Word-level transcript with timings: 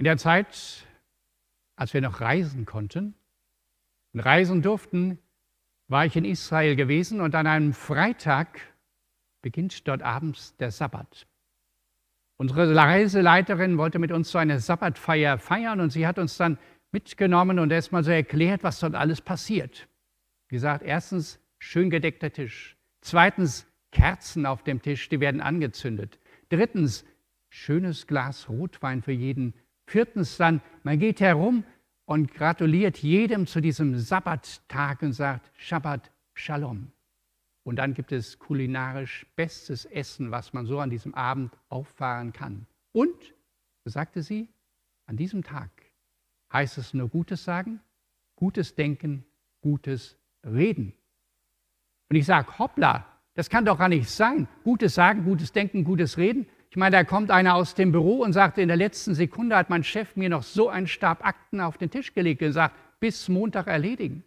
In 0.00 0.04
der 0.04 0.16
Zeit, 0.16 0.86
als 1.76 1.92
wir 1.92 2.00
noch 2.00 2.22
reisen 2.22 2.64
konnten 2.64 3.14
und 4.14 4.20
reisen 4.20 4.62
durften, 4.62 5.18
war 5.88 6.06
ich 6.06 6.16
in 6.16 6.24
Israel 6.24 6.74
gewesen 6.74 7.20
und 7.20 7.34
an 7.34 7.46
einem 7.46 7.74
Freitag 7.74 8.62
beginnt 9.42 9.86
dort 9.86 10.00
abends 10.00 10.56
der 10.56 10.70
Sabbat. 10.70 11.26
Unsere 12.38 12.74
Reiseleiterin 12.74 13.76
wollte 13.76 13.98
mit 13.98 14.10
uns 14.10 14.30
so 14.30 14.38
eine 14.38 14.58
Sabbatfeier 14.58 15.36
feiern 15.36 15.80
und 15.80 15.90
sie 15.90 16.06
hat 16.06 16.18
uns 16.18 16.38
dann 16.38 16.56
mitgenommen 16.92 17.58
und 17.58 17.70
erstmal 17.70 18.02
so 18.02 18.10
erklärt, 18.10 18.64
was 18.64 18.80
dort 18.80 18.94
alles 18.94 19.20
passiert. 19.20 19.86
Wie 20.48 20.56
gesagt, 20.56 20.82
erstens 20.82 21.38
schön 21.58 21.90
gedeckter 21.90 22.32
Tisch. 22.32 22.74
Zweitens 23.02 23.66
Kerzen 23.92 24.46
auf 24.46 24.64
dem 24.64 24.80
Tisch, 24.80 25.10
die 25.10 25.20
werden 25.20 25.42
angezündet. 25.42 26.18
Drittens 26.48 27.04
schönes 27.50 28.06
Glas 28.06 28.48
Rotwein 28.48 29.02
für 29.02 29.12
jeden. 29.12 29.52
Viertens 29.90 30.36
dann, 30.36 30.62
man 30.84 31.00
geht 31.00 31.20
herum 31.20 31.64
und 32.04 32.32
gratuliert 32.32 32.98
jedem 32.98 33.48
zu 33.48 33.60
diesem 33.60 33.98
Sabbattag 33.98 35.02
und 35.02 35.14
sagt 35.14 35.50
Shabbat 35.56 36.12
Shalom. 36.32 36.92
Und 37.64 37.74
dann 37.74 37.92
gibt 37.92 38.12
es 38.12 38.38
kulinarisch 38.38 39.26
bestes 39.34 39.86
Essen, 39.86 40.30
was 40.30 40.52
man 40.52 40.64
so 40.64 40.78
an 40.78 40.90
diesem 40.90 41.12
Abend 41.14 41.58
auffahren 41.68 42.32
kann. 42.32 42.68
Und, 42.92 43.34
sagte 43.84 44.22
sie, 44.22 44.48
an 45.06 45.16
diesem 45.16 45.42
Tag 45.42 45.70
heißt 46.52 46.78
es 46.78 46.94
nur 46.94 47.08
Gutes 47.08 47.42
sagen, 47.42 47.80
Gutes 48.36 48.76
denken, 48.76 49.24
Gutes 49.60 50.16
reden. 50.44 50.92
Und 52.08 52.14
ich 52.14 52.26
sage, 52.26 52.60
hoppla, 52.60 53.06
das 53.34 53.50
kann 53.50 53.64
doch 53.64 53.78
gar 53.78 53.88
nicht 53.88 54.08
sein. 54.08 54.46
Gutes 54.62 54.94
sagen, 54.94 55.24
Gutes 55.24 55.50
denken, 55.50 55.82
Gutes 55.82 56.16
reden. 56.16 56.46
Ich 56.70 56.76
meine, 56.76 56.96
da 56.96 57.04
kommt 57.04 57.32
einer 57.32 57.56
aus 57.56 57.74
dem 57.74 57.90
Büro 57.90 58.22
und 58.22 58.32
sagt, 58.32 58.56
in 58.56 58.68
der 58.68 58.76
letzten 58.76 59.14
Sekunde 59.14 59.56
hat 59.56 59.70
mein 59.70 59.82
Chef 59.82 60.14
mir 60.14 60.28
noch 60.28 60.44
so 60.44 60.68
einen 60.68 60.86
Stab 60.86 61.24
Akten 61.26 61.60
auf 61.60 61.78
den 61.78 61.90
Tisch 61.90 62.14
gelegt 62.14 62.42
und 62.42 62.52
sagt, 62.52 62.76
bis 63.00 63.28
Montag 63.28 63.66
erledigen. 63.66 64.22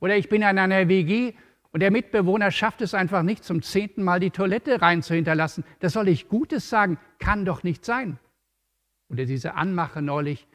Oder 0.00 0.16
ich 0.16 0.28
bin 0.28 0.42
in 0.42 0.58
einer 0.58 0.88
WG 0.88 1.34
und 1.70 1.80
der 1.80 1.92
Mitbewohner 1.92 2.50
schafft 2.50 2.82
es 2.82 2.92
einfach 2.92 3.22
nicht, 3.22 3.44
zum 3.44 3.62
zehnten 3.62 4.02
Mal 4.02 4.18
die 4.18 4.32
Toilette 4.32 4.82
rein 4.82 5.02
zu 5.02 5.14
hinterlassen. 5.14 5.64
Das 5.78 5.92
soll 5.92 6.08
ich 6.08 6.28
Gutes 6.28 6.68
sagen, 6.68 6.98
kann 7.20 7.44
doch 7.44 7.62
nicht 7.62 7.84
sein. 7.84 8.18
Oder 9.08 9.24
diese 9.24 9.54
Anmache 9.54 10.02
neulich 10.02 10.48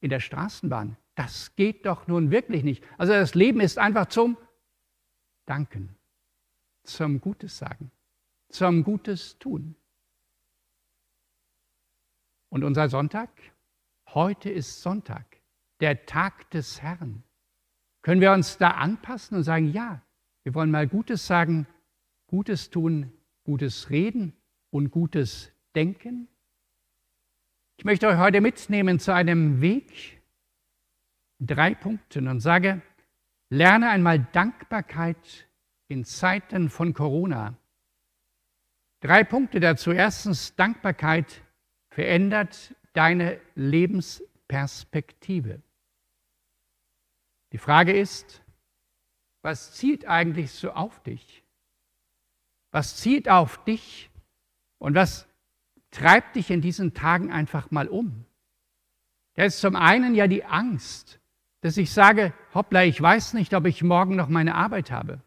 in 0.00 0.10
der 0.10 0.20
Straßenbahn, 0.20 0.96
das 1.14 1.54
geht 1.54 1.86
doch 1.86 2.08
nun 2.08 2.32
wirklich 2.32 2.64
nicht. 2.64 2.82
Also 2.96 3.12
das 3.12 3.36
Leben 3.36 3.60
ist 3.60 3.78
einfach 3.78 4.06
zum 4.06 4.36
Danken, 5.46 5.96
zum 6.82 7.20
Gutes 7.20 7.58
sagen, 7.58 7.92
zum 8.48 8.82
Gutes 8.82 9.38
tun. 9.38 9.76
Und 12.50 12.64
unser 12.64 12.88
Sonntag? 12.88 13.30
Heute 14.14 14.50
ist 14.50 14.80
Sonntag, 14.80 15.40
der 15.80 16.06
Tag 16.06 16.50
des 16.50 16.82
Herrn. 16.82 17.22
Können 18.02 18.20
wir 18.20 18.32
uns 18.32 18.56
da 18.56 18.70
anpassen 18.70 19.36
und 19.36 19.42
sagen, 19.42 19.70
ja, 19.70 20.02
wir 20.44 20.54
wollen 20.54 20.70
mal 20.70 20.88
Gutes 20.88 21.26
sagen, 21.26 21.66
Gutes 22.26 22.70
tun, 22.70 23.12
Gutes 23.44 23.90
reden 23.90 24.32
und 24.70 24.90
Gutes 24.90 25.52
denken? 25.74 26.28
Ich 27.76 27.84
möchte 27.84 28.08
euch 28.08 28.18
heute 28.18 28.40
mitnehmen 28.40 28.98
zu 28.98 29.12
einem 29.12 29.60
Weg, 29.60 30.22
drei 31.38 31.74
Punkten 31.74 32.28
und 32.28 32.40
sage, 32.40 32.80
lerne 33.50 33.90
einmal 33.90 34.26
Dankbarkeit 34.32 35.48
in 35.88 36.04
Zeiten 36.04 36.70
von 36.70 36.94
Corona. 36.94 37.56
Drei 39.00 39.22
Punkte 39.22 39.60
dazu. 39.60 39.92
Erstens, 39.92 40.56
Dankbarkeit 40.56 41.42
verändert 41.90 42.74
deine 42.92 43.40
Lebensperspektive. 43.54 45.62
Die 47.52 47.58
Frage 47.58 47.98
ist, 47.98 48.42
was 49.42 49.72
zielt 49.72 50.06
eigentlich 50.06 50.50
so 50.50 50.72
auf 50.72 51.02
dich? 51.02 51.42
Was 52.70 52.96
zielt 52.96 53.28
auf 53.28 53.64
dich 53.64 54.10
und 54.78 54.94
was 54.94 55.26
treibt 55.90 56.36
dich 56.36 56.50
in 56.50 56.60
diesen 56.60 56.92
Tagen 56.92 57.32
einfach 57.32 57.70
mal 57.70 57.88
um? 57.88 58.26
Da 59.34 59.44
ist 59.44 59.60
zum 59.60 59.76
einen 59.76 60.14
ja 60.14 60.26
die 60.26 60.44
Angst, 60.44 61.20
dass 61.60 61.76
ich 61.76 61.92
sage, 61.92 62.32
hoppla, 62.54 62.84
ich 62.84 63.00
weiß 63.00 63.34
nicht, 63.34 63.54
ob 63.54 63.66
ich 63.66 63.82
morgen 63.82 64.16
noch 64.16 64.28
meine 64.28 64.54
Arbeit 64.54 64.90
habe. 64.90 65.22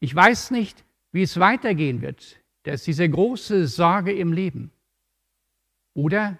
Ich 0.00 0.14
weiß 0.14 0.50
nicht, 0.50 0.84
wie 1.12 1.22
es 1.22 1.38
weitergehen 1.38 2.02
wird. 2.02 2.40
Da 2.64 2.72
ist 2.72 2.86
diese 2.86 3.08
große 3.08 3.66
Sorge 3.66 4.12
im 4.12 4.32
Leben. 4.32 4.70
Oder 5.98 6.38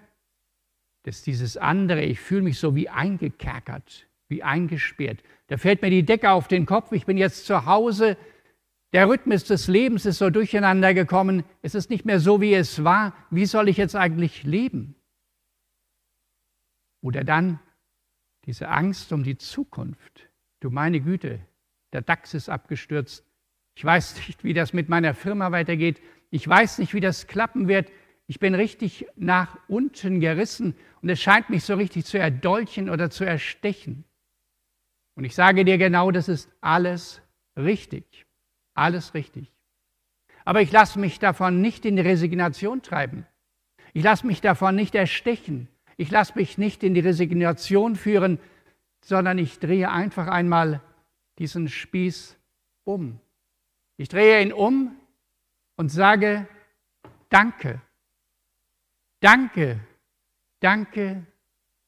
dass 1.02 1.22
dieses 1.22 1.56
andere, 1.56 2.04
ich 2.04 2.20
fühle 2.20 2.42
mich 2.42 2.60
so 2.60 2.76
wie 2.76 2.88
eingekerkert, 2.88 4.06
wie 4.28 4.44
eingesperrt. 4.44 5.24
Da 5.48 5.56
fällt 5.56 5.82
mir 5.82 5.91
die 5.91 6.04
Decke 6.04 6.30
auf 6.30 6.46
den 6.46 6.64
Kopf, 6.64 6.92
ich 6.92 7.06
bin 7.06 7.19
jetzt 7.19 7.44
zu 7.44 7.66
Hause, 7.66 8.16
der 8.92 9.08
Rhythmus 9.08 9.42
des 9.42 9.66
Lebens 9.66 10.06
ist 10.06 10.19
so 10.19 10.30
durcheinander 10.30 10.94
gekommen, 10.94 11.42
es 11.60 11.74
ist 11.74 11.91
nicht 11.91 12.04
mehr 12.04 12.20
so, 12.20 12.41
wie 12.41 12.54
es 12.54 12.84
war. 12.84 13.12
Wie 13.30 13.46
soll 13.46 13.69
ich 13.69 13.78
jetzt 13.78 13.96
eigentlich 13.96 14.44
leben? 14.44 14.94
Oder 17.02 17.25
dann 17.25 17.58
diese 18.44 18.69
Angst 18.69 19.12
um 19.12 19.25
die 19.25 19.38
Zukunft. 19.38 20.30
Du 20.60 20.70
meine 20.70 21.00
Güte, 21.00 21.40
der 21.92 22.02
DAX 22.02 22.32
ist 22.32 22.48
abgestürzt. 22.48 23.25
Ich 23.75 23.84
weiß 23.84 24.19
nicht, 24.19 24.44
wie 24.44 24.54
das 24.54 24.72
mit 24.72 24.88
meiner 24.88 25.14
Firma 25.14 25.50
weitergeht. 25.50 26.00
Ich 26.30 26.46
weiß 26.46 26.78
nicht, 26.78 26.94
wie 26.94 27.00
das 27.00 27.26
klappen 27.26 27.66
wird. 27.66 27.90
Ich 28.30 28.38
bin 28.38 28.54
richtig 28.54 29.06
nach 29.16 29.58
unten 29.68 30.20
gerissen 30.20 30.76
und 31.00 31.08
es 31.08 31.20
scheint 31.20 31.48
mich 31.48 31.64
so 31.64 31.74
richtig 31.74 32.04
zu 32.04 32.18
erdolchen 32.18 32.90
oder 32.90 33.10
zu 33.10 33.24
erstechen. 33.24 34.04
Und 35.14 35.24
ich 35.24 35.34
sage 35.34 35.64
dir 35.64 35.78
genau, 35.78 36.10
das 36.10 36.28
ist 36.28 36.50
alles 36.60 37.22
richtig. 37.56 38.26
Alles 38.74 39.14
richtig. 39.14 39.50
Aber 40.44 40.60
ich 40.60 40.70
lasse 40.70 40.98
mich 40.98 41.18
davon 41.18 41.62
nicht 41.62 41.86
in 41.86 41.96
die 41.96 42.02
Resignation 42.02 42.82
treiben. 42.82 43.26
Ich 43.94 44.04
lasse 44.04 44.26
mich 44.26 44.42
davon 44.42 44.76
nicht 44.76 44.94
erstechen. 44.94 45.68
Ich 45.96 46.10
lasse 46.10 46.34
mich 46.36 46.58
nicht 46.58 46.84
in 46.84 46.92
die 46.92 47.00
Resignation 47.00 47.96
führen, 47.96 48.38
sondern 49.02 49.38
ich 49.38 49.58
drehe 49.58 49.90
einfach 49.90 50.28
einmal 50.28 50.82
diesen 51.38 51.68
Spieß 51.68 52.36
um. 52.84 53.18
Ich 53.96 54.08
drehe 54.08 54.42
ihn 54.42 54.52
um 54.52 54.94
und 55.76 55.88
sage, 55.88 56.46
danke, 57.30 57.80
danke, 59.20 59.80
danke, 60.60 61.26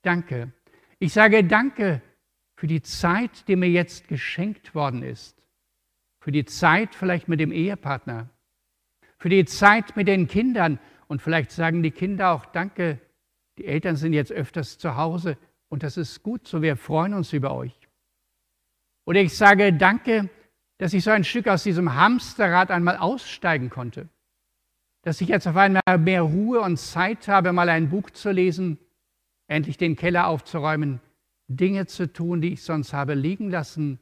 danke. 0.03 0.53
Ich 0.99 1.13
sage 1.13 1.45
danke 1.45 2.03
für 2.57 2.67
die 2.67 2.83
Zeit, 2.83 3.49
die 3.49 3.57
mir 3.57 3.71
jetzt 3.71 4.09
geschenkt 4.09 4.75
worden 4.75 5.03
ist, 5.03 5.43
für 6.21 6.33
die 6.33 6.45
Zeit 6.45 6.95
vielleicht 6.95 7.29
mit 7.29 7.41
dem 7.41 7.53
Ehepartner, 7.53 8.29
für 9.19 9.31
die 9.31 9.45
Zeit 9.47 9.97
mit 9.97 10.09
den 10.09 10.27
Kindern. 10.27 10.79
Und 11.09 11.23
vielleicht 11.23 11.51
sagen 11.51 11.83
die 11.83 11.91
Kinder 11.91 12.31
auch 12.33 12.45
Danke, 12.45 13.01
die 13.59 13.67
Eltern 13.67 13.97
sind 13.97 14.13
jetzt 14.13 14.31
öfters 14.31 14.79
zu 14.79 14.97
Hause 14.97 15.37
und 15.69 15.83
das 15.83 15.97
ist 15.97 16.23
gut 16.23 16.47
so, 16.47 16.63
wir 16.63 16.77
freuen 16.77 17.15
uns 17.15 17.33
über 17.33 17.55
euch. 17.55 17.75
Oder 19.07 19.21
ich 19.21 19.37
sage 19.37 19.73
Danke, 19.73 20.29
dass 20.79 20.93
ich 20.93 21.05
so 21.05 21.11
ein 21.11 21.25
Stück 21.25 21.49
aus 21.49 21.63
diesem 21.63 21.95
Hamsterrad 21.95 22.71
einmal 22.71 22.97
aussteigen 22.97 23.71
konnte, 23.71 24.09
dass 25.03 25.21
ich 25.21 25.29
jetzt 25.29 25.47
auf 25.47 25.57
einmal 25.57 25.99
mehr 25.99 26.23
Ruhe 26.23 26.61
und 26.61 26.79
Zeit 26.79 27.29
habe, 27.29 27.53
mal 27.53 27.69
ein 27.69 27.91
Buch 27.91 28.11
zu 28.11 28.31
lesen, 28.31 28.79
endlich 29.47 29.77
den 29.77 29.97
Keller 29.97 30.27
aufzuräumen, 30.27 31.01
Dinge 31.49 31.87
zu 31.87 32.13
tun, 32.13 32.41
die 32.41 32.53
ich 32.53 32.63
sonst 32.63 32.93
habe 32.93 33.15
liegen 33.15 33.51
lassen, 33.51 33.99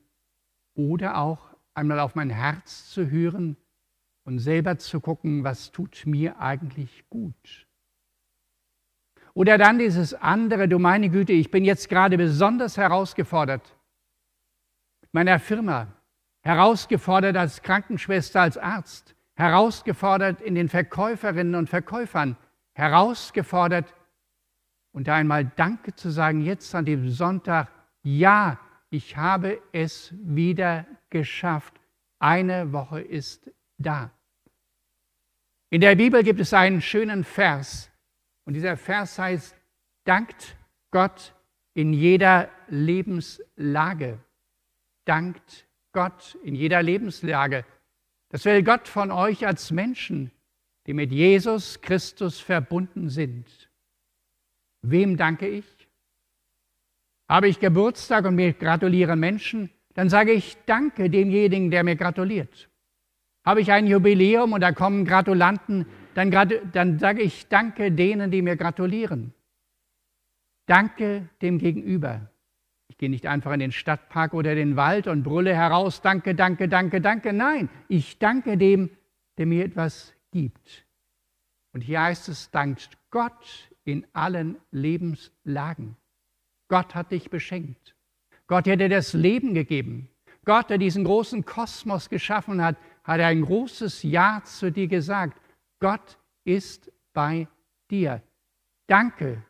oder 0.75 1.19
auch 1.19 1.41
einmal 1.75 2.01
auf 2.01 2.15
mein 2.15 2.31
Herz 2.31 2.91
zu 2.91 3.11
hören 3.11 3.57
und 4.25 4.39
selber 4.39 4.79
zu 4.79 5.01
gucken, 5.01 5.45
was 5.45 5.73
tut 5.73 6.05
mir 6.07 6.41
eigentlich 6.41 7.09
gut. 7.09 7.67
Oder 9.35 9.57
dann 9.57 9.79
dieses 9.79 10.15
andere, 10.15 10.69
du 10.69 10.79
meine 10.79 11.11
Güte, 11.11 11.33
ich 11.33 11.51
bin 11.51 11.65
jetzt 11.65 11.89
gerade 11.89 12.17
besonders 12.17 12.77
herausgefordert 12.77 13.75
mit 15.01 15.15
meiner 15.15 15.39
Firma, 15.39 15.87
herausgefordert 16.43 17.37
als 17.37 17.63
Krankenschwester, 17.63 18.41
als 18.41 18.59
Arzt, 18.59 19.15
herausgefordert 19.39 20.41
in 20.41 20.57
den 20.57 20.69
Verkäuferinnen 20.69 21.55
und 21.55 21.71
Verkäufern, 21.71 22.37
herausgefordert 22.73 23.95
und 24.93 25.09
einmal 25.09 25.45
Danke 25.45 25.95
zu 25.95 26.11
sagen, 26.11 26.41
jetzt 26.41 26.75
an 26.75 26.85
dem 26.85 27.09
Sonntag, 27.09 27.71
ja, 28.03 28.59
ich 28.91 29.17
habe 29.17 29.63
es 29.71 30.13
wieder 30.13 30.87
geschafft. 31.09 31.81
Eine 32.19 32.73
Woche 32.73 33.01
ist 33.01 33.49
da. 33.77 34.11
In 35.71 35.83
der 35.83 35.95
Bibel 35.95 36.25
gibt 36.25 36.41
es 36.41 36.53
einen 36.53 36.83
schönen 36.83 37.23
Vers 37.23 37.93
und 38.45 38.55
dieser 38.55 38.77
Vers 38.77 39.21
heißt, 39.21 39.55
dankt 40.05 40.57
Gott 40.91 41.33
in 41.75 41.93
jeder 41.93 42.49
Lebenslage. 42.67 44.19
Dankt 45.05 45.69
Gott 45.93 46.37
in 46.43 46.57
jeder 46.57 46.83
Lebenslage. 46.83 47.65
Das 48.31 48.45
will 48.45 48.63
Gott 48.63 48.89
von 48.89 49.11
euch 49.11 49.47
als 49.47 49.71
Menschen, 49.71 50.31
die 50.87 50.95
mit 50.95 51.13
Jesus 51.13 51.81
Christus 51.81 52.41
verbunden 52.41 53.09
sind. 53.09 53.71
Wem 54.83 55.17
danke 55.17 55.49
ich? 55.49 55.65
Habe 57.29 57.49
ich 57.49 57.61
Geburtstag 57.61 58.25
und 58.25 58.37
mir 58.37 58.53
gratulieren 58.53 59.21
Menschen, 59.21 59.71
dann 59.95 60.09
sage 60.09 60.33
ich 60.33 60.57
Danke 60.65 61.11
demjenigen, 61.11 61.71
der 61.71 61.85
mir 61.85 61.97
gratuliert. 61.97 62.71
Habe 63.45 63.61
ich 63.61 63.73
ein 63.73 63.87
Jubiläum 63.87 64.53
und 64.53 64.61
da 64.61 64.73
kommen 64.73 65.05
Gratulanten, 65.05 65.87
dann, 66.15 66.31
dann 66.73 66.99
sage 66.99 67.23
ich 67.23 67.49
Danke 67.49 67.93
denen, 67.93 68.31
die 68.31 68.43
mir 68.43 68.57
gratulieren. 68.57 69.33
Danke 70.67 71.29
dem 71.41 71.59
Gegenüber. 71.59 72.31
Ich 72.99 73.01
gehe 73.01 73.11
nicht 73.11 73.27
einfach 73.27 73.53
in 73.53 73.61
den 73.61 73.71
Stadtpark 73.71 74.35
oder 74.35 74.57
den 74.57 74.75
Wald 74.75 75.07
und 75.07 75.23
brülle 75.23 75.55
heraus, 75.55 76.01
danke, 76.03 76.35
danke, 76.35 76.69
danke, 76.69 77.01
danke. 77.01 77.33
Nein, 77.33 77.69
ich 77.87 78.19
danke 78.19 78.59
dem, 78.59 78.91
der 79.37 79.47
mir 79.47 79.65
etwas 79.65 80.15
gibt. 80.33 80.85
Und 81.73 81.83
hier 81.83 82.03
heißt 82.03 82.29
es, 82.29 82.51
dankt 82.51 82.99
Gott 83.13 83.71
in 83.85 84.05
allen 84.15 84.57
Lebenslagen. 84.73 85.97
Gott 86.67 86.97
hat 86.97 87.13
dich 87.13 87.31
beschenkt. 87.31 87.95
Gott 88.49 88.67
hat 88.67 88.81
dir 88.81 88.89
das 88.89 89.13
Leben 89.13 89.55
gegeben. 89.55 90.09
Gott, 90.45 90.69
der 90.69 90.79
diesen 90.79 91.05
großen 91.05 91.45
Kosmos 91.45 92.09
geschaffen 92.09 92.61
hat, 92.61 92.75
hat 93.05 93.21
ein 93.21 93.43
großes 93.43 94.03
Ja 94.03 94.43
zu 94.43 94.73
dir 94.73 94.89
gesagt. 94.89 95.41
Gott 95.79 96.19
ist 96.43 96.91
bei 97.13 97.47
dir. 97.93 98.23
Danke, 98.89 99.41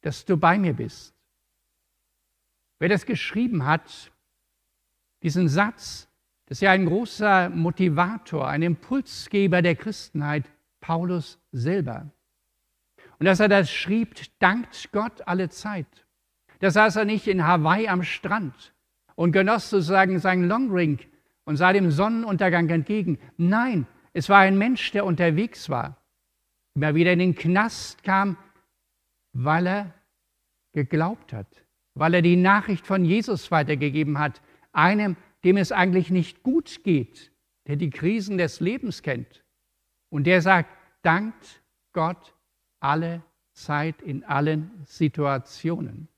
dass 0.00 0.24
du 0.24 0.38
bei 0.38 0.56
mir 0.56 0.72
bist. 0.72 1.15
Wer 2.78 2.88
das 2.88 3.06
geschrieben 3.06 3.64
hat, 3.64 4.12
diesen 5.22 5.48
Satz, 5.48 6.08
das 6.46 6.58
ist 6.58 6.62
ja 6.62 6.72
ein 6.72 6.86
großer 6.86 7.50
Motivator, 7.50 8.48
ein 8.48 8.62
Impulsgeber 8.62 9.62
der 9.62 9.74
Christenheit, 9.74 10.44
Paulus 10.80 11.38
selber. 11.52 12.10
Und 13.18 13.26
dass 13.26 13.40
er 13.40 13.48
das 13.48 13.70
schrieb, 13.70 14.14
dankt 14.38 14.90
Gott 14.92 15.26
alle 15.26 15.48
Zeit. 15.48 16.06
Da 16.60 16.70
saß 16.70 16.96
er 16.96 17.04
nicht 17.04 17.26
in 17.26 17.46
Hawaii 17.46 17.88
am 17.88 18.02
Strand 18.02 18.74
und 19.14 19.32
genoss 19.32 19.70
sozusagen 19.70 20.18
seinen 20.18 20.48
Longring 20.48 21.00
und 21.44 21.56
sah 21.56 21.72
dem 21.72 21.90
Sonnenuntergang 21.90 22.68
entgegen. 22.68 23.18
Nein, 23.36 23.86
es 24.12 24.28
war 24.28 24.38
ein 24.40 24.58
Mensch, 24.58 24.92
der 24.92 25.04
unterwegs 25.04 25.68
war, 25.68 25.96
immer 26.74 26.94
wieder 26.94 27.12
in 27.12 27.18
den 27.18 27.34
Knast 27.34 28.02
kam, 28.02 28.36
weil 29.32 29.66
er 29.66 29.94
geglaubt 30.72 31.32
hat, 31.32 31.65
weil 31.96 32.12
er 32.12 32.22
die 32.22 32.36
Nachricht 32.36 32.86
von 32.86 33.04
Jesus 33.04 33.50
weitergegeben 33.50 34.18
hat, 34.18 34.42
einem, 34.72 35.16
dem 35.44 35.56
es 35.56 35.72
eigentlich 35.72 36.10
nicht 36.10 36.42
gut 36.42 36.84
geht, 36.84 37.32
der 37.66 37.76
die 37.76 37.90
Krisen 37.90 38.36
des 38.36 38.60
Lebens 38.60 39.02
kennt. 39.02 39.42
Und 40.10 40.24
der 40.24 40.42
sagt, 40.42 40.70
dankt 41.02 41.62
Gott 41.92 42.34
alle 42.80 43.22
Zeit 43.54 44.02
in 44.02 44.24
allen 44.24 44.70
Situationen. 44.84 46.08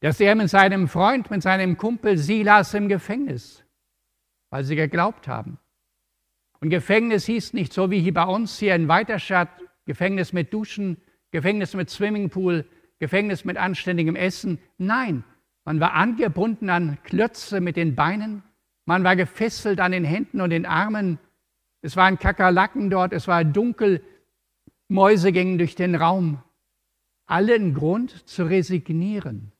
Dass 0.00 0.20
er 0.20 0.36
mit 0.36 0.50
seinem 0.50 0.86
Freund, 0.86 1.28
mit 1.30 1.42
seinem 1.42 1.76
Kumpel 1.76 2.16
Silas 2.16 2.74
im 2.74 2.88
Gefängnis, 2.88 3.64
weil 4.50 4.62
sie 4.62 4.76
geglaubt 4.76 5.26
haben. 5.26 5.58
Und 6.60 6.70
Gefängnis 6.70 7.26
hieß 7.26 7.54
nicht 7.54 7.72
so 7.72 7.90
wie 7.90 8.00
hier 8.00 8.14
bei 8.14 8.24
uns 8.24 8.56
hier 8.58 8.76
in 8.76 8.86
Weiterstadt, 8.86 9.50
Gefängnis 9.84 10.32
mit 10.32 10.54
Duschen, 10.54 11.02
Gefängnis 11.32 11.74
mit 11.74 11.90
Swimmingpool, 11.90 12.68
Gefängnis 12.98 13.44
mit 13.44 13.56
anständigem 13.56 14.16
Essen. 14.16 14.58
Nein, 14.78 15.24
man 15.64 15.80
war 15.80 15.94
angebunden 15.94 16.70
an 16.70 16.98
Klötze 17.02 17.60
mit 17.60 17.76
den 17.76 17.94
Beinen, 17.94 18.42
man 18.84 19.02
war 19.04 19.16
gefesselt 19.16 19.80
an 19.80 19.92
den 19.92 20.04
Händen 20.04 20.40
und 20.40 20.50
den 20.50 20.64
Armen. 20.64 21.18
Es 21.82 21.96
waren 21.96 22.18
Kakerlaken 22.18 22.88
dort, 22.88 23.12
es 23.12 23.26
war 23.26 23.44
dunkel, 23.44 24.02
Mäuse 24.88 25.32
gingen 25.32 25.58
durch 25.58 25.74
den 25.74 25.96
Raum. 25.96 26.42
Allen 27.26 27.74
Grund 27.74 28.28
zu 28.28 28.44
resignieren. 28.44 29.50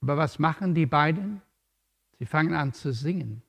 Aber 0.00 0.16
was 0.16 0.40
machen 0.40 0.74
die 0.74 0.86
beiden? 0.86 1.40
Sie 2.18 2.26
fangen 2.26 2.54
an 2.54 2.72
zu 2.72 2.92
singen. 2.92 3.42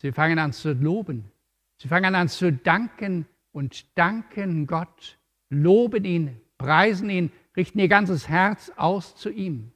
Sie 0.00 0.12
fangen 0.12 0.38
an 0.38 0.54
zu 0.54 0.72
loben. 0.72 1.30
Sie 1.76 1.88
fangen 1.88 2.14
an 2.14 2.28
zu 2.28 2.52
danken 2.52 3.26
und 3.52 3.96
danken 3.98 4.66
Gott, 4.66 5.18
loben 5.50 6.04
ihn, 6.04 6.40
preisen 6.56 7.10
ihn, 7.10 7.32
richten 7.56 7.78
ihr 7.78 7.88
ganzes 7.88 8.28
Herz 8.28 8.70
aus 8.76 9.16
zu 9.16 9.30
ihm. 9.30 9.72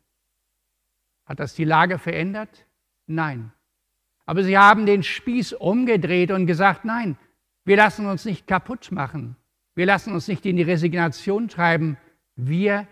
Hat 1.24 1.40
das 1.40 1.54
die 1.54 1.64
Lage 1.64 1.98
verändert? 1.98 2.66
Nein. 3.06 3.52
Aber 4.26 4.42
sie 4.42 4.56
haben 4.56 4.86
den 4.86 5.02
Spieß 5.02 5.54
umgedreht 5.54 6.30
und 6.30 6.46
gesagt, 6.46 6.84
nein, 6.84 7.18
wir 7.64 7.76
lassen 7.76 8.06
uns 8.06 8.24
nicht 8.24 8.46
kaputt 8.46 8.92
machen. 8.92 9.36
Wir 9.74 9.86
lassen 9.86 10.14
uns 10.14 10.28
nicht 10.28 10.46
in 10.46 10.56
die 10.56 10.62
Resignation 10.62 11.48
treiben. 11.48 11.96
Wir 12.36 12.86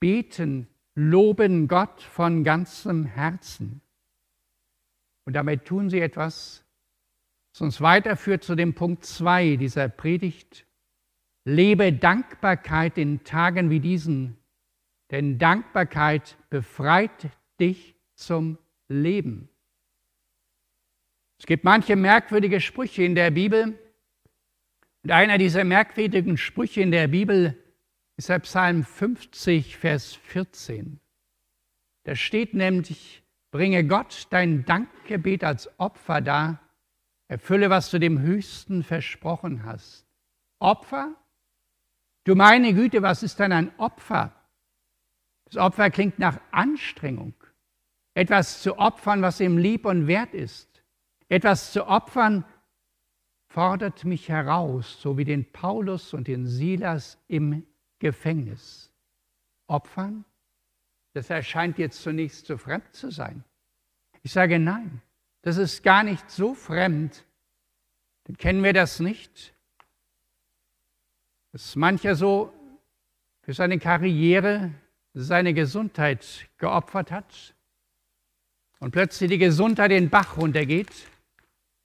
beten, 0.00 0.68
loben 0.94 1.68
Gott 1.68 2.02
von 2.02 2.44
ganzem 2.44 3.04
Herzen. 3.04 3.80
Und 5.24 5.34
damit 5.34 5.64
tun 5.64 5.90
sie 5.90 6.00
etwas, 6.00 6.64
was 7.52 7.60
uns 7.60 7.80
weiterführt 7.80 8.44
zu 8.44 8.54
dem 8.54 8.74
Punkt 8.74 9.04
2 9.04 9.56
dieser 9.56 9.88
Predigt. 9.88 10.65
Lebe 11.48 11.92
Dankbarkeit 11.92 12.98
in 12.98 13.22
Tagen 13.22 13.70
wie 13.70 13.78
diesen, 13.78 14.36
denn 15.12 15.38
Dankbarkeit 15.38 16.36
befreit 16.50 17.28
dich 17.60 17.94
zum 18.16 18.58
Leben. 18.88 19.48
Es 21.38 21.46
gibt 21.46 21.62
manche 21.62 21.94
merkwürdige 21.94 22.60
Sprüche 22.60 23.04
in 23.04 23.14
der 23.14 23.30
Bibel, 23.30 23.78
und 25.04 25.12
einer 25.12 25.38
dieser 25.38 25.62
merkwürdigen 25.62 26.36
Sprüche 26.36 26.80
in 26.80 26.90
der 26.90 27.06
Bibel 27.06 27.56
ist 28.16 28.28
der 28.28 28.40
Psalm 28.40 28.82
50, 28.82 29.76
Vers 29.76 30.14
14. 30.14 30.98
Da 32.02 32.16
steht 32.16 32.54
nämlich, 32.54 33.22
bringe 33.52 33.86
Gott 33.86 34.26
dein 34.30 34.64
Dankgebet 34.64 35.44
als 35.44 35.70
Opfer 35.78 36.20
dar, 36.20 36.60
erfülle, 37.28 37.70
was 37.70 37.92
du 37.92 38.00
dem 38.00 38.18
Höchsten 38.18 38.82
versprochen 38.82 39.62
hast. 39.62 40.08
Opfer? 40.58 41.14
Du 42.26 42.34
meine 42.34 42.74
Güte, 42.74 43.02
was 43.02 43.22
ist 43.22 43.38
denn 43.38 43.52
ein 43.52 43.78
Opfer? 43.78 44.34
Das 45.44 45.58
Opfer 45.58 45.90
klingt 45.90 46.18
nach 46.18 46.40
Anstrengung. 46.50 47.34
Etwas 48.14 48.62
zu 48.62 48.80
opfern, 48.80 49.22
was 49.22 49.38
ihm 49.38 49.58
lieb 49.58 49.86
und 49.86 50.08
wert 50.08 50.34
ist. 50.34 50.82
Etwas 51.28 51.72
zu 51.72 51.86
opfern, 51.86 52.44
fordert 53.46 54.04
mich 54.04 54.28
heraus, 54.28 55.00
so 55.00 55.16
wie 55.16 55.24
den 55.24 55.52
Paulus 55.52 56.14
und 56.14 56.26
den 56.26 56.48
Silas 56.48 57.16
im 57.28 57.64
Gefängnis. 58.00 58.92
Opfern? 59.68 60.24
Das 61.12 61.30
erscheint 61.30 61.78
jetzt 61.78 62.02
zunächst 62.02 62.46
so 62.46 62.58
fremd 62.58 62.92
zu 62.92 63.12
sein. 63.12 63.44
Ich 64.24 64.32
sage 64.32 64.58
nein, 64.58 65.00
das 65.42 65.58
ist 65.58 65.84
gar 65.84 66.02
nicht 66.02 66.28
so 66.28 66.54
fremd. 66.54 67.24
Dann 68.24 68.36
kennen 68.36 68.64
wir 68.64 68.72
das 68.72 68.98
nicht. 68.98 69.55
Dass 71.56 71.74
mancher 71.74 72.14
so 72.14 72.52
für 73.40 73.54
seine 73.54 73.78
Karriere, 73.78 74.74
seine 75.14 75.54
Gesundheit 75.54 76.50
geopfert 76.58 77.10
hat 77.10 77.54
und 78.78 78.90
plötzlich 78.90 79.30
die 79.30 79.38
Gesundheit 79.38 79.90
den 79.90 80.10
Bach 80.10 80.36
runtergeht 80.36 80.92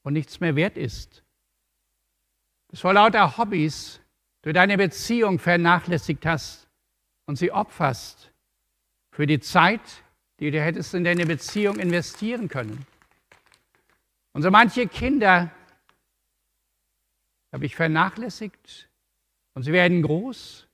und 0.04 0.12
nichts 0.12 0.42
mehr 0.42 0.58
wert 0.58 0.76
ist 0.76 1.24
dass 2.68 2.82
vor 2.82 2.92
lauter 2.92 3.38
Hobbys 3.38 4.02
du 4.42 4.52
deine 4.52 4.76
Beziehung 4.76 5.40
vernachlässigt 5.40 6.26
hast 6.26 6.68
und 7.26 7.38
sie 7.38 7.54
opferst 7.54 8.34
für 9.14 9.26
die 9.26 9.40
Zeit, 9.40 10.04
die 10.42 10.52
du 10.52 10.62
hättest 10.62 10.94
in 10.96 11.06
deine 11.06 11.26
Beziehung 11.26 11.80
investieren 11.80 12.50
können. 12.50 12.86
Und 14.34 14.42
so 14.42 14.52
manche 14.52 14.86
Kinder 14.88 15.50
habe 17.54 17.66
ich 17.66 17.74
vernachlässigt 17.74 18.91
und 19.54 19.64
sie 19.64 19.74
werden 19.74 20.02
groß 20.02 20.68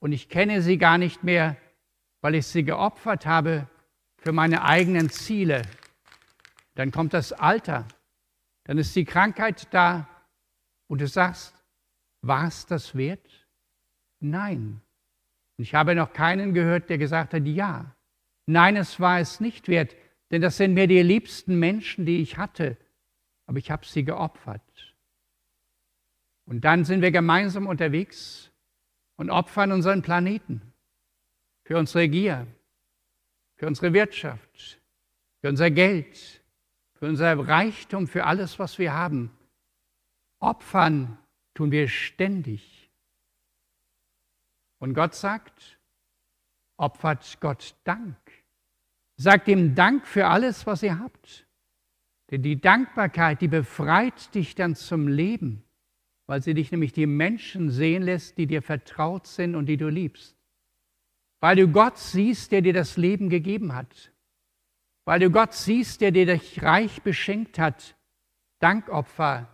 und 0.00 0.12
ich 0.12 0.28
kenne 0.28 0.62
sie 0.62 0.78
gar 0.78 0.98
nicht 0.98 1.24
mehr, 1.24 1.56
weil 2.20 2.34
ich 2.34 2.46
sie 2.46 2.64
geopfert 2.64 3.26
habe 3.26 3.68
für 4.18 4.32
meine 4.32 4.64
eigenen 4.64 5.10
Ziele. 5.10 5.62
Dann 6.74 6.90
kommt 6.90 7.14
das 7.14 7.32
Alter, 7.32 7.86
dann 8.64 8.78
ist 8.78 8.94
die 8.94 9.04
Krankheit 9.04 9.72
da 9.72 10.08
und 10.88 11.00
du 11.00 11.06
sagst, 11.06 11.54
war 12.22 12.46
es 12.46 12.66
das 12.66 12.94
wert? 12.94 13.46
Nein. 14.20 14.80
Und 15.56 15.62
ich 15.62 15.74
habe 15.74 15.94
noch 15.94 16.12
keinen 16.12 16.54
gehört, 16.54 16.90
der 16.90 16.98
gesagt 16.98 17.34
hat, 17.34 17.46
ja. 17.46 17.94
Nein, 18.46 18.76
es 18.76 18.98
war 19.00 19.20
es 19.20 19.40
nicht 19.40 19.68
wert, 19.68 19.94
denn 20.30 20.42
das 20.42 20.56
sind 20.56 20.74
mir 20.74 20.86
die 20.86 21.02
liebsten 21.02 21.58
Menschen, 21.58 22.06
die 22.06 22.20
ich 22.20 22.38
hatte, 22.38 22.76
aber 23.46 23.58
ich 23.58 23.70
habe 23.70 23.84
sie 23.84 24.04
geopfert. 24.04 24.62
Und 26.48 26.62
dann 26.62 26.86
sind 26.86 27.02
wir 27.02 27.10
gemeinsam 27.10 27.66
unterwegs 27.66 28.50
und 29.16 29.28
opfern 29.28 29.70
unseren 29.70 30.00
Planeten 30.00 30.62
für 31.64 31.76
unsere 31.76 32.08
Gier, 32.08 32.46
für 33.56 33.66
unsere 33.66 33.92
Wirtschaft, 33.92 34.80
für 35.42 35.50
unser 35.50 35.70
Geld, 35.70 36.42
für 36.94 37.06
unser 37.06 37.38
Reichtum, 37.46 38.06
für 38.06 38.24
alles, 38.24 38.58
was 38.58 38.78
wir 38.78 38.94
haben. 38.94 39.30
Opfern 40.38 41.18
tun 41.52 41.70
wir 41.70 41.86
ständig. 41.86 42.90
Und 44.78 44.94
Gott 44.94 45.14
sagt, 45.14 45.78
opfert 46.78 47.40
Gott 47.40 47.74
Dank. 47.84 48.16
Sagt 49.16 49.48
ihm 49.48 49.74
Dank 49.74 50.06
für 50.06 50.28
alles, 50.28 50.66
was 50.66 50.82
ihr 50.82 50.98
habt. 50.98 51.46
Denn 52.30 52.40
die 52.40 52.58
Dankbarkeit, 52.58 53.42
die 53.42 53.48
befreit 53.48 54.34
dich 54.34 54.54
dann 54.54 54.74
zum 54.74 55.08
Leben, 55.08 55.67
weil 56.28 56.42
sie 56.42 56.52
dich 56.52 56.70
nämlich 56.70 56.92
die 56.92 57.06
Menschen 57.06 57.70
sehen 57.70 58.02
lässt, 58.02 58.36
die 58.36 58.46
dir 58.46 58.60
vertraut 58.60 59.26
sind 59.26 59.54
und 59.54 59.64
die 59.64 59.78
du 59.78 59.88
liebst. 59.88 60.36
Weil 61.40 61.56
du 61.56 61.68
Gott 61.68 61.96
siehst, 61.96 62.52
der 62.52 62.60
dir 62.60 62.74
das 62.74 62.98
Leben 62.98 63.30
gegeben 63.30 63.74
hat. 63.74 64.12
Weil 65.06 65.20
du 65.20 65.30
Gott 65.30 65.54
siehst, 65.54 66.02
der 66.02 66.10
dir 66.10 66.26
dich 66.26 66.62
reich 66.62 67.00
beschenkt 67.02 67.58
hat. 67.58 67.96
Dankopfer 68.58 69.48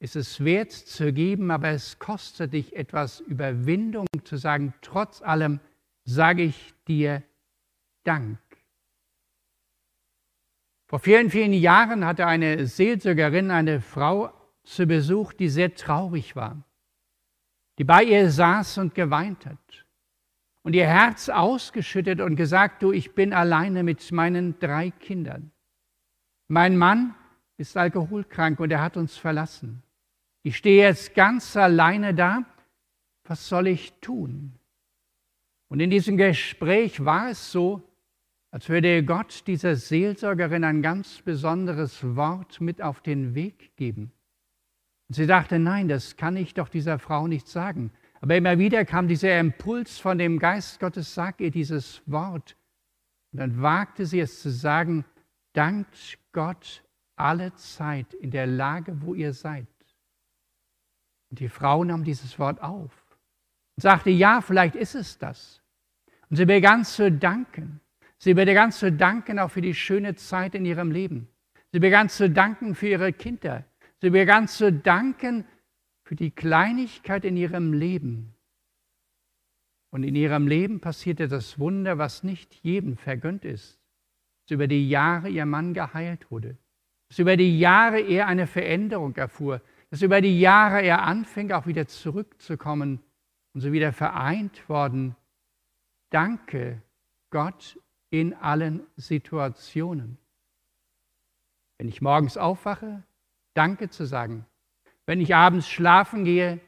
ist 0.00 0.16
es 0.16 0.44
wert 0.44 0.72
zu 0.72 1.12
geben, 1.12 1.52
aber 1.52 1.68
es 1.68 2.00
kostet 2.00 2.52
dich 2.52 2.74
etwas 2.74 3.20
Überwindung 3.20 4.06
zu 4.24 4.36
sagen, 4.36 4.74
trotz 4.82 5.22
allem 5.22 5.60
sage 6.04 6.42
ich 6.42 6.74
dir 6.88 7.22
Dank. 8.02 8.38
Vor 10.88 10.98
vielen, 10.98 11.30
vielen 11.30 11.52
Jahren 11.52 12.04
hatte 12.04 12.26
eine 12.26 12.66
Seelsorgerin 12.66 13.52
eine 13.52 13.80
Frau 13.80 14.32
zu 14.68 14.86
Besuch, 14.86 15.32
die 15.32 15.48
sehr 15.48 15.74
traurig 15.74 16.36
war, 16.36 16.62
die 17.78 17.84
bei 17.84 18.04
ihr 18.04 18.30
saß 18.30 18.78
und 18.78 18.94
geweint 18.94 19.46
hat 19.46 19.86
und 20.62 20.74
ihr 20.74 20.86
Herz 20.86 21.28
ausgeschüttet 21.30 22.20
und 22.20 22.36
gesagt, 22.36 22.82
du, 22.82 22.92
ich 22.92 23.14
bin 23.14 23.32
alleine 23.32 23.82
mit 23.82 24.12
meinen 24.12 24.58
drei 24.58 24.90
Kindern. 24.90 25.50
Mein 26.48 26.76
Mann 26.76 27.14
ist 27.56 27.76
alkoholkrank 27.76 28.60
und 28.60 28.70
er 28.70 28.82
hat 28.82 28.96
uns 28.96 29.16
verlassen. 29.16 29.82
Ich 30.42 30.58
stehe 30.58 30.84
jetzt 30.84 31.14
ganz 31.14 31.56
alleine 31.56 32.14
da. 32.14 32.44
Was 33.24 33.48
soll 33.48 33.66
ich 33.68 33.92
tun? 34.00 34.54
Und 35.68 35.80
in 35.80 35.90
diesem 35.90 36.16
Gespräch 36.16 37.04
war 37.04 37.30
es 37.30 37.52
so, 37.52 37.82
als 38.50 38.68
würde 38.68 39.04
Gott 39.04 39.46
dieser 39.46 39.76
Seelsorgerin 39.76 40.64
ein 40.64 40.82
ganz 40.82 41.20
besonderes 41.22 42.16
Wort 42.16 42.60
mit 42.60 42.80
auf 42.80 43.00
den 43.00 43.34
Weg 43.34 43.76
geben. 43.76 44.12
Und 45.08 45.14
sie 45.14 45.26
dachte, 45.26 45.58
nein, 45.58 45.88
das 45.88 46.16
kann 46.16 46.36
ich 46.36 46.54
doch 46.54 46.68
dieser 46.68 46.98
Frau 46.98 47.26
nicht 47.26 47.48
sagen. 47.48 47.92
Aber 48.20 48.36
immer 48.36 48.58
wieder 48.58 48.84
kam 48.84 49.08
dieser 49.08 49.38
Impuls 49.38 49.98
von 49.98 50.18
dem 50.18 50.38
Geist 50.38 50.80
Gottes, 50.80 51.14
sag 51.14 51.40
ihr 51.40 51.50
dieses 51.50 52.02
Wort. 52.06 52.56
Und 53.32 53.40
dann 53.40 53.62
wagte 53.62 54.06
sie 54.06 54.20
es 54.20 54.42
zu 54.42 54.50
sagen, 54.50 55.04
dankt 55.52 56.18
Gott 56.32 56.84
alle 57.16 57.54
Zeit 57.54 58.14
in 58.14 58.30
der 58.30 58.46
Lage, 58.46 59.00
wo 59.02 59.14
ihr 59.14 59.32
seid. 59.32 59.66
Und 61.30 61.40
die 61.40 61.48
Frau 61.48 61.84
nahm 61.84 62.04
dieses 62.04 62.38
Wort 62.38 62.62
auf 62.62 63.06
und 63.76 63.82
sagte, 63.82 64.10
ja, 64.10 64.40
vielleicht 64.40 64.76
ist 64.76 64.94
es 64.94 65.18
das. 65.18 65.62
Und 66.30 66.36
sie 66.36 66.46
begann 66.46 66.84
zu 66.84 67.10
danken. 67.10 67.80
Sie 68.18 68.34
begann 68.34 68.72
zu 68.72 68.90
danken 68.90 69.38
auch 69.38 69.50
für 69.50 69.60
die 69.60 69.74
schöne 69.74 70.16
Zeit 70.16 70.54
in 70.54 70.64
ihrem 70.64 70.90
Leben. 70.90 71.28
Sie 71.72 71.78
begann 71.78 72.08
zu 72.08 72.28
danken 72.28 72.74
für 72.74 72.88
ihre 72.88 73.12
Kinder. 73.12 73.64
Sie 74.00 74.10
begann 74.10 74.48
zu 74.48 74.72
danken 74.72 75.44
für 76.04 76.14
die 76.14 76.30
Kleinigkeit 76.30 77.24
in 77.24 77.36
ihrem 77.36 77.72
Leben. 77.72 78.34
Und 79.90 80.02
in 80.04 80.14
ihrem 80.14 80.46
Leben 80.46 80.80
passierte 80.80 81.28
das 81.28 81.58
Wunder, 81.58 81.98
was 81.98 82.22
nicht 82.22 82.54
jedem 82.62 82.96
vergönnt 82.96 83.44
ist, 83.44 83.78
dass 84.44 84.54
über 84.54 84.68
die 84.68 84.88
Jahre 84.88 85.28
ihr 85.28 85.46
Mann 85.46 85.74
geheilt 85.74 86.30
wurde, 86.30 86.56
dass 87.08 87.18
über 87.18 87.36
die 87.36 87.58
Jahre 87.58 88.00
er 88.00 88.26
eine 88.26 88.46
Veränderung 88.46 89.16
erfuhr, 89.16 89.62
dass 89.90 90.02
über 90.02 90.20
die 90.20 90.38
Jahre 90.38 90.82
er 90.82 91.02
anfing, 91.02 91.50
auch 91.52 91.66
wieder 91.66 91.86
zurückzukommen 91.86 93.00
und 93.54 93.62
so 93.62 93.72
wieder 93.72 93.92
vereint 93.92 94.68
worden. 94.68 95.16
Danke 96.10 96.82
Gott 97.30 97.78
in 98.10 98.34
allen 98.34 98.86
Situationen. 98.96 100.18
Wenn 101.78 101.88
ich 101.88 102.02
morgens 102.02 102.36
aufwache, 102.36 103.02
Danke 103.58 103.90
zu 103.90 104.06
sagen. 104.06 104.46
Wenn 105.04 105.20
ich 105.20 105.34
abends 105.34 105.68
schlafen 105.68 106.24
gehe, 106.24 106.60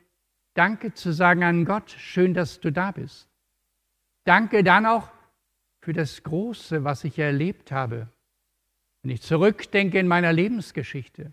Danke 0.54 0.92
zu 0.92 1.12
sagen 1.12 1.44
an 1.44 1.64
Gott, 1.64 1.92
schön, 1.92 2.35
dass 2.35 2.59
du 2.59 2.73
da 2.73 2.90
bist. 2.90 3.28
Danke 4.25 4.64
dann 4.64 4.87
auch 4.87 5.09
für 5.82 5.92
das 5.92 6.25
Große, 6.25 6.82
was 6.82 7.04
ich 7.04 7.16
erlebt 7.16 7.70
habe. 7.70 8.09
Wenn 9.02 9.12
ich 9.12 9.23
zurückdenke 9.23 10.00
in 10.00 10.09
meiner 10.09 10.32
Lebensgeschichte, 10.32 11.32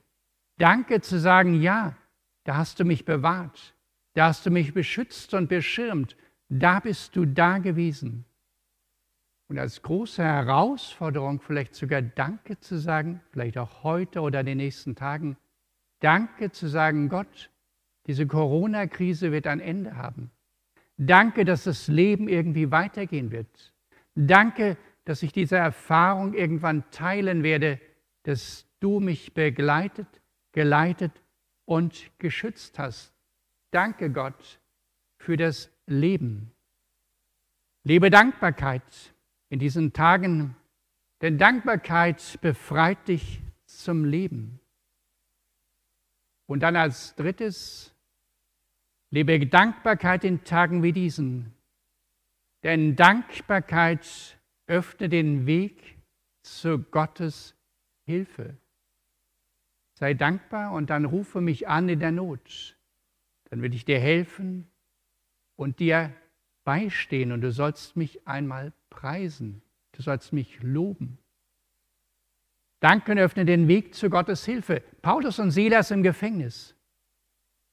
Danke 0.60 1.02
zu 1.02 1.20
sagen, 1.20 1.60
ja, 1.60 1.96
da 2.44 2.58
hast 2.58 2.80
du 2.80 2.86
mich 2.86 3.04
bewahrt, 3.04 3.74
da 4.14 4.28
hast 4.28 4.46
du 4.46 4.52
mich 4.52 4.76
beschützt 4.76 5.34
und 5.34 5.50
beschirmt, 5.50 6.16
da 6.50 6.80
bist 6.80 7.16
du 7.16 7.26
da 7.26 7.58
gewesen. 7.58 8.26
Und 9.48 9.58
als 9.58 9.82
große 9.82 10.24
Herausforderung 10.24 11.42
vielleicht 11.42 11.74
sogar 11.74 12.04
Danke 12.04 12.60
zu 12.60 12.78
sagen, 12.78 13.22
vielleicht 13.32 13.58
auch 13.58 13.82
heute 13.82 14.22
oder 14.22 14.42
in 14.42 14.46
den 14.46 14.58
nächsten 14.58 14.96
Tagen, 14.96 15.36
Danke 16.00 16.51
zu 16.51 16.68
sagen, 16.68 17.10
Gott, 17.10 17.50
diese 18.06 18.27
Corona-Krise 18.27 19.32
wird 19.32 19.48
ein 19.48 19.60
Ende 19.60 19.98
haben. 19.98 20.32
Danke, 20.98 21.46
dass 21.46 21.63
das 21.63 21.88
Leben 21.88 22.27
irgendwie 22.27 22.72
weitergehen 22.72 23.32
wird. 23.32 23.74
Danke, 24.16 24.77
dass 25.06 25.24
ich 25.24 25.32
diese 25.32 25.58
Erfahrung 25.58 26.34
irgendwann 26.34 26.89
teilen 26.92 27.44
werde, 27.44 27.80
dass 28.24 28.66
du 28.80 29.00
mich 29.00 29.34
begleitet 29.34 30.08
geleitet 30.58 31.12
und 31.66 32.10
geschützt 32.18 32.80
hast. 32.80 33.13
Danke 33.70 34.10
Gott 34.10 34.60
für 35.20 35.38
das 35.38 35.70
Leben. 35.86 36.51
Lebe 37.84 38.10
Dankbarkeit 38.10 39.13
in 39.50 39.60
diesen 39.60 39.94
Tagen, 39.94 40.56
denn 41.22 41.38
Dankbarkeit 41.38 42.39
befreit 42.42 43.08
dich 43.08 43.39
zum 43.68 44.04
Leben. 44.04 44.60
Und 46.48 46.62
dann 46.62 46.75
als 46.75 47.16
drittes, 47.16 47.94
lebe 49.12 49.46
Dankbarkeit 49.46 50.24
in 50.24 50.44
Tagen 50.44 50.82
wie 50.82 50.94
diesen, 50.94 51.54
denn 52.63 52.96
Dankbarkeit 52.96 54.38
öffnet 54.66 55.12
den 55.12 55.46
Weg 55.46 55.98
zu 56.44 56.80
Gottes 56.80 57.56
Hilfe. 58.06 58.58
Sei 59.94 60.13
dankbar 60.13 60.72
und 60.72 60.89
dann 60.89 61.06
rufe 61.06 61.42
mich 61.42 61.68
an 61.68 61.89
in 61.89 62.00
der 62.00 62.12
Not. 62.12 62.77
Dann 63.50 63.62
will 63.62 63.74
ich 63.74 63.86
dir 63.86 64.00
helfen 64.00 64.70
und 65.56 65.80
dir 65.80 66.13
beistehen 66.63 67.32
und 67.32 67.42
du 67.42 67.51
sollst 67.51 67.96
mich 67.96 68.27
einmal 68.27 68.74
preisen. 68.89 69.62
Du 69.94 70.01
sollst 70.01 70.34
mich 70.34 70.62
loben. 70.62 71.18
Danken 72.79 73.17
öffnet 73.17 73.48
den 73.48 73.67
Weg 73.67 73.96
zu 73.96 74.10
Gottes 74.10 74.46
Hilfe. 74.46 74.81
Paulus 75.01 75.39
und 75.39 75.51
Silas 75.51 75.91
im 75.91 76.03
Gefängnis. 76.03 76.75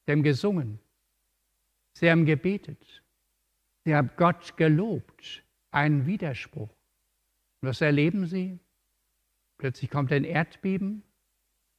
Sie 0.05 0.11
haben 0.11 0.23
gesungen. 0.23 0.79
Sie 1.93 2.09
haben 2.09 2.25
gebetet. 2.25 3.03
Sie 3.83 3.95
haben 3.95 4.09
Gott 4.17 4.57
gelobt. 4.57 5.43
Ein 5.71 6.05
Widerspruch. 6.05 6.69
Und 7.61 7.69
was 7.69 7.81
erleben 7.81 8.25
sie? 8.25 8.59
Plötzlich 9.57 9.89
kommt 9.89 10.11
ein 10.11 10.23
Erdbeben 10.23 11.03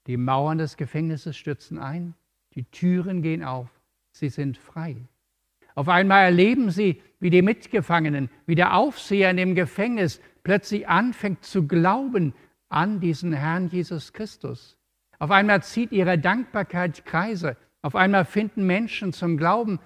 die 0.06 0.16
Mauern 0.16 0.58
des 0.58 0.76
Gefängnisses 0.76 1.36
stürzen 1.36 1.78
ein, 1.78 2.14
die 2.54 2.64
Türen 2.64 3.22
gehen 3.22 3.42
auf, 3.42 3.68
sie 4.12 4.28
sind 4.28 4.56
frei. 4.56 4.96
Auf 5.74 5.88
einmal 5.88 6.24
erleben 6.24 6.70
sie, 6.70 7.02
wie 7.18 7.30
die 7.30 7.42
Mitgefangenen, 7.42 8.30
wie 8.46 8.54
der 8.54 8.74
Aufseher 8.74 9.30
in 9.30 9.36
dem 9.36 9.54
Gefängnis 9.54 10.20
plötzlich 10.42 10.88
anfängt 10.88 11.44
zu 11.44 11.66
glauben 11.66 12.34
an 12.68 13.00
diesen 13.00 13.32
Herrn 13.32 13.68
Jesus 13.68 14.12
Christus. 14.12 14.76
Auf 15.18 15.30
einmal 15.30 15.62
zieht 15.62 15.92
ihre 15.92 16.18
Dankbarkeit 16.18 17.04
Kreise. 17.04 17.56
Auf 17.82 17.94
einmal 17.94 18.24
finden 18.24 18.66
Menschen 18.66 19.12
zum 19.12 19.36
Glauben, 19.36 19.78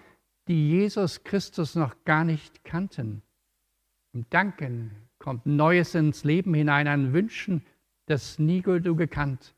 die 0.48 0.70
Jesus 0.70 1.22
Christus 1.24 1.74
noch 1.74 2.04
gar 2.04 2.24
nicht 2.24 2.64
kannten. 2.64 3.22
Im 4.12 4.26
Danken 4.30 4.90
kommt 5.18 5.46
Neues 5.46 5.94
ins 5.94 6.24
Leben 6.24 6.54
hinein, 6.54 6.88
an 6.88 7.12
Wünschen, 7.12 7.64
das 8.06 8.38
nie 8.38 8.62
du 8.62 8.96
gekannt 8.96 9.54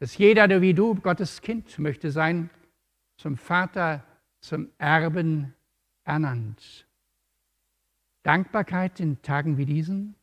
dass 0.00 0.16
jeder, 0.16 0.48
der 0.48 0.62
wie 0.62 0.74
du 0.74 0.94
Gottes 0.94 1.42
Kind 1.42 1.78
möchte 1.78 2.10
sein, 2.10 2.50
zum 3.18 3.36
Vater, 3.36 4.02
zum 4.40 4.70
Erben 4.78 5.54
ernannt. 6.04 6.86
Dankbarkeit 8.22 8.98
in 8.98 9.20
Tagen 9.20 9.58
wie 9.58 9.66
diesen. 9.66 10.16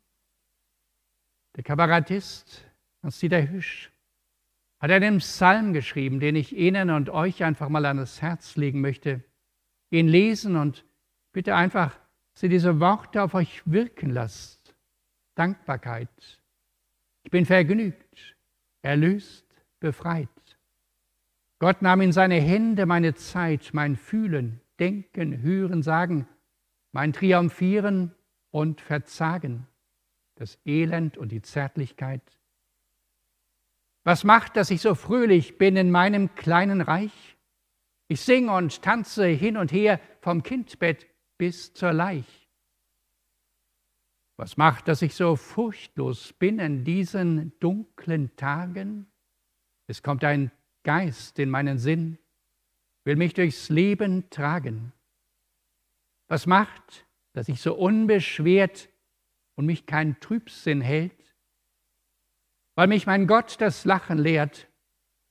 Der 1.57 1.63
Kabarettist 1.63 2.63
Hans-Dieter 3.01 3.49
Hüsch 3.49 3.91
hat 4.79 4.91
einen 4.91 5.17
Psalm 5.17 5.73
geschrieben, 5.73 6.19
den 6.19 6.35
ich 6.35 6.55
Ihnen 6.55 6.91
und 6.91 7.09
euch 7.09 7.43
einfach 7.43 7.67
mal 7.67 7.83
an 7.87 7.97
das 7.97 8.21
Herz 8.21 8.57
legen 8.57 8.79
möchte. 8.79 9.23
Ihn 9.89 10.07
lesen 10.07 10.55
und 10.55 10.85
bitte 11.33 11.55
einfach, 11.55 11.97
dass 12.33 12.43
ihr 12.43 12.49
diese 12.49 12.79
Worte 12.79 13.23
auf 13.23 13.33
euch 13.33 13.63
wirken 13.65 14.11
lasst. 14.11 14.75
Dankbarkeit. 15.33 16.43
Ich 17.23 17.31
bin 17.31 17.45
vergnügt, 17.45 18.35
erlöst, 18.83 19.47
befreit. 19.79 20.29
Gott 21.57 21.81
nahm 21.81 22.01
in 22.01 22.11
seine 22.11 22.39
Hände 22.39 22.85
meine 22.85 23.15
Zeit, 23.15 23.71
mein 23.73 23.95
Fühlen, 23.95 24.61
Denken, 24.79 25.41
Hören, 25.41 25.81
Sagen. 25.81 26.27
mein 26.91 27.13
Triumphieren 27.13 28.13
und 28.51 28.79
Verzagen, 28.79 29.67
das 30.37 30.59
Elend 30.65 31.17
und 31.17 31.31
die 31.31 31.41
Zärtlichkeit. 31.41 32.21
Was 34.03 34.23
macht, 34.23 34.55
dass 34.55 34.71
ich 34.71 34.81
so 34.81 34.95
fröhlich 34.95 35.57
bin 35.57 35.75
in 35.75 35.91
meinem 35.91 36.33
kleinen 36.35 36.81
Reich? 36.81 37.37
Ich 38.07 38.21
singe 38.21 38.53
und 38.53 38.81
tanze 38.81 39.25
hin 39.27 39.57
und 39.57 39.71
her 39.73 39.99
vom 40.21 40.43
Kindbett 40.43 41.07
bis 41.37 41.73
zur 41.73 41.91
Leich. 41.91 42.47
Was 44.37 44.55
macht, 44.55 44.87
dass 44.87 45.01
ich 45.01 45.15
so 45.15 45.35
furchtlos 45.35 46.31
bin 46.33 46.59
in 46.59 46.83
diesen 46.83 47.57
dunklen 47.59 48.35
Tagen? 48.35 49.07
Es 49.87 50.03
kommt 50.03 50.23
ein 50.23 50.51
Geist 50.83 51.39
in 51.39 51.49
meinen 51.49 51.79
Sinn, 51.79 52.17
will 53.03 53.15
mich 53.15 53.33
durchs 53.33 53.69
Leben 53.69 54.29
tragen. 54.29 54.93
Was 56.27 56.45
macht, 56.45 57.05
dass 57.33 57.49
ich 57.49 57.61
so 57.61 57.75
unbeschwert 57.75 58.89
und 59.57 59.65
mich 59.65 59.85
kein 59.85 60.19
Trübsinn 60.21 60.79
hält? 60.81 61.35
Weil 62.75 62.87
mich 62.87 63.07
mein 63.07 63.27
Gott 63.27 63.59
das 63.59 63.83
Lachen 63.85 64.17
lehrt, 64.17 64.69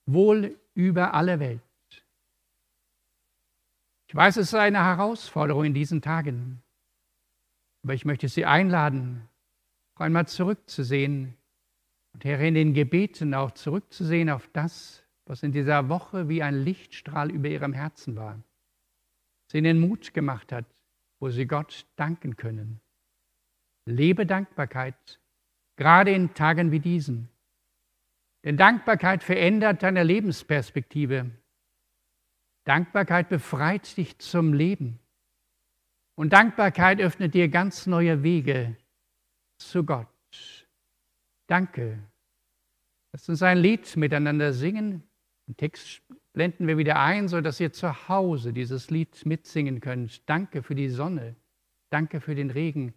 wohl 0.04 0.61
über 0.75 1.14
alle 1.14 1.40
Welt. 1.40 1.62
Ich 4.09 4.14
weiß, 4.14 4.37
es 4.37 4.49
ist 4.49 4.54
eine 4.54 4.85
Herausforderung 4.85 5.64
in 5.64 5.75
diesen 5.75 6.02
Tagen, 6.02 6.62
aber 7.83 7.95
ich 7.95 8.04
möchte 8.04 8.28
Sie 8.28 8.45
einladen, 8.45 9.28
auch 9.95 10.02
einmal 10.02 10.28
zurückzusehen 10.28 11.37
und 12.12 12.25
Herr, 12.25 12.40
in 12.40 12.54
den 12.54 12.75
Gebeten 12.75 13.35
auch 13.35 13.52
zurückzusehen 13.52 14.30
auf 14.30 14.49
das, 14.52 15.04
was 15.25 15.42
in 15.42 15.52
dieser 15.52 15.88
Woche 15.88 16.28
wie 16.28 16.42
ein 16.42 16.62
Lichtstrahl 16.64 17.30
über 17.30 17.49
Ihrem 17.49 17.73
Herzen 17.73 18.16
war, 18.16 18.40
sie 19.50 19.59
Ihnen 19.59 19.80
Mut 19.80 20.14
gemacht 20.14 20.52
hat, 20.52 20.66
wo 21.21 21.30
Sie 21.30 21.47
Gott 21.47 21.87
danken 21.97 22.37
können. 22.37 22.80
Lebe 23.87 24.26
Dankbarkeit, 24.26 25.21
gerade 25.76 26.11
in 26.11 26.35
Tagen 26.35 26.73
wie 26.73 26.81
diesen. 26.81 27.28
Denn 28.45 28.57
Dankbarkeit 28.57 29.23
verändert 29.23 29.83
deine 29.83 30.02
Lebensperspektive. 30.02 31.31
Dankbarkeit 32.64 33.28
befreit 33.28 33.97
dich 33.97 34.19
zum 34.19 34.52
Leben. 34.52 34.99
Und 36.16 36.33
Dankbarkeit 36.33 37.00
öffnet 37.00 37.35
dir 37.35 37.49
ganz 37.49 37.87
neue 37.87 38.23
Wege 38.23 38.76
zu 39.59 39.85
Gott. 39.85 40.09
Danke. 41.47 41.99
Lass 43.12 43.28
uns 43.28 43.43
ein 43.43 43.59
Lied 43.59 43.97
miteinander 43.97 44.52
singen. 44.52 45.02
Den 45.47 45.57
Text 45.57 46.02
blenden 46.33 46.66
wir 46.66 46.76
wieder 46.76 47.00
ein, 47.00 47.28
sodass 47.28 47.61
ihr 47.61 47.73
zu 47.73 48.09
Hause 48.09 48.52
dieses 48.52 48.90
Lied 48.90 49.25
mitsingen 49.25 49.81
könnt. 49.81 50.28
Danke 50.28 50.62
für 50.62 50.75
die 50.75 50.88
Sonne. 50.88 51.37
Danke 51.90 52.21
für 52.21 52.35
den 52.35 52.50
Regen. 52.50 52.95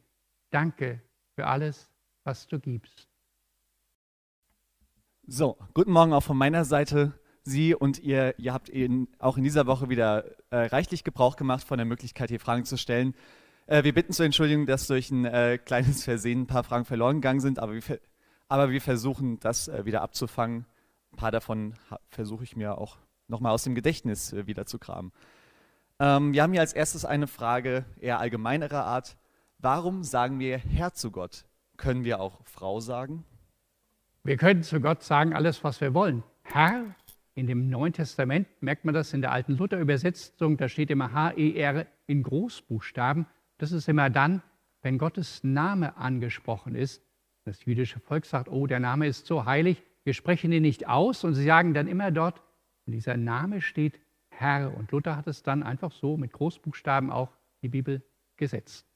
Danke 0.52 1.02
für 1.36 1.46
alles, 1.46 1.90
was 2.24 2.48
du 2.48 2.60
gibst. 2.60 3.08
So, 5.28 5.58
guten 5.76 5.92
Morgen 5.92 6.12
auch 6.14 6.24
von 6.24 6.38
meiner 6.38 6.66
Seite. 6.66 7.14
Sie 7.44 7.76
und 7.76 8.00
ihr, 8.00 8.38
ihr 8.40 8.54
habt 8.54 8.68
in, 8.68 9.08
auch 9.20 9.38
in 9.38 9.44
dieser 9.44 9.68
Woche 9.68 9.90
wieder 9.90 10.26
äh, 10.50 10.66
reichlich 10.66 11.04
Gebrauch 11.04 11.36
gemacht 11.36 11.64
von 11.64 11.78
der 11.78 11.86
Möglichkeit, 11.86 12.30
hier 12.30 12.40
Fragen 12.40 12.66
zu 12.66 12.78
stellen. 12.78 13.16
Äh, 13.68 13.84
wir 13.84 13.94
bitten 13.94 14.12
zur 14.12 14.26
Entschuldigung, 14.26 14.66
dass 14.66 14.88
durch 14.88 15.12
ein 15.12 15.26
äh, 15.26 15.60
kleines 15.64 16.04
Versehen 16.04 16.42
ein 16.42 16.48
paar 16.48 16.64
Fragen 16.64 16.86
verloren 16.86 17.18
gegangen 17.18 17.40
sind, 17.42 17.60
aber 17.60 17.74
wir, 17.74 18.00
aber 18.48 18.72
wir 18.72 18.82
versuchen, 18.82 19.40
das 19.40 19.68
äh, 19.68 19.86
wieder 19.86 20.02
abzufangen. 20.02 20.66
Ein 21.14 21.18
paar 21.18 21.32
davon 21.32 21.76
versuche 22.10 22.44
ich 22.44 22.56
mir 22.56 22.78
auch 22.78 22.98
nochmal 23.28 23.52
aus 23.52 23.64
dem 23.64 23.76
Gedächtnis 23.76 24.34
äh, 24.34 24.48
wieder 24.48 24.66
zu 24.66 24.80
kramen. 24.80 25.12
Ähm, 26.00 26.34
wir 26.34 26.42
haben 26.42 26.54
hier 26.54 26.62
als 26.62 26.74
erstes 26.74 27.06
eine 27.06 27.28
Frage 27.28 27.86
eher 28.00 28.20
allgemeinerer 28.20 28.84
Art. 28.84 29.19
Warum 29.62 30.06
sagen 30.06 30.40
wir 30.40 30.58
Herr 30.58 30.94
zu 30.94 31.12
Gott? 31.12 31.44
Können 31.76 32.06
wir 32.06 32.22
auch 32.22 32.40
Frau 32.46 32.80
sagen? 32.80 33.26
Wir 34.24 34.38
können 34.38 34.64
zu 34.64 34.80
Gott 34.80 35.04
sagen 35.04 35.34
alles, 35.34 35.66
was 35.66 35.82
wir 35.82 35.94
wollen. 35.94 36.24
Herr 36.44 36.96
in 37.36 37.46
dem 37.46 37.70
Neuen 37.70 37.92
Testament 37.92 38.48
merkt 38.62 38.86
man 38.86 38.94
das 38.94 39.14
in 39.14 39.20
der 39.20 39.34
alten 39.34 39.58
Luther-Übersetzung, 39.58 40.56
da 40.56 40.70
steht 40.70 40.90
immer 40.92 41.12
H-E-R 41.12 41.88
in 42.08 42.24
Großbuchstaben. 42.24 43.26
Das 43.58 43.74
ist 43.74 43.90
immer 43.90 44.10
dann, 44.10 44.42
wenn 44.82 44.98
Gottes 44.98 45.44
Name 45.44 45.98
angesprochen 45.98 46.76
ist. 46.76 47.02
Das 47.44 47.66
jüdische 47.66 48.00
Volk 48.00 48.26
sagt, 48.26 48.48
oh, 48.50 48.66
der 48.66 48.80
Name 48.80 49.08
ist 49.08 49.26
so 49.26 49.44
heilig, 49.44 49.84
wir 50.06 50.14
sprechen 50.14 50.54
ihn 50.54 50.62
nicht 50.62 50.88
aus 50.88 51.26
und 51.26 51.34
sie 51.34 51.44
sagen 51.44 51.74
dann 51.74 51.88
immer 51.88 52.12
dort, 52.12 52.42
und 52.86 52.94
dieser 52.94 53.18
Name 53.18 53.62
steht 53.62 54.00
Herr. 54.30 54.74
Und 54.74 54.92
Luther 54.92 55.18
hat 55.18 55.28
es 55.28 55.44
dann 55.44 55.64
einfach 55.64 55.92
so 55.92 56.16
mit 56.16 56.32
Großbuchstaben 56.32 57.12
auch 57.12 57.32
in 57.62 57.68
die 57.68 57.70
Bibel 57.70 58.02
gesetzt. 58.38 58.89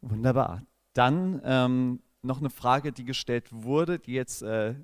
Wunderbar. 0.00 0.62
Dann 0.92 1.40
ähm, 1.44 2.00
noch 2.22 2.38
eine 2.40 2.50
Frage, 2.50 2.92
die 2.92 3.04
gestellt 3.04 3.48
wurde, 3.50 3.98
die 3.98 4.12
jetzt 4.12 4.42
äh, 4.42 4.74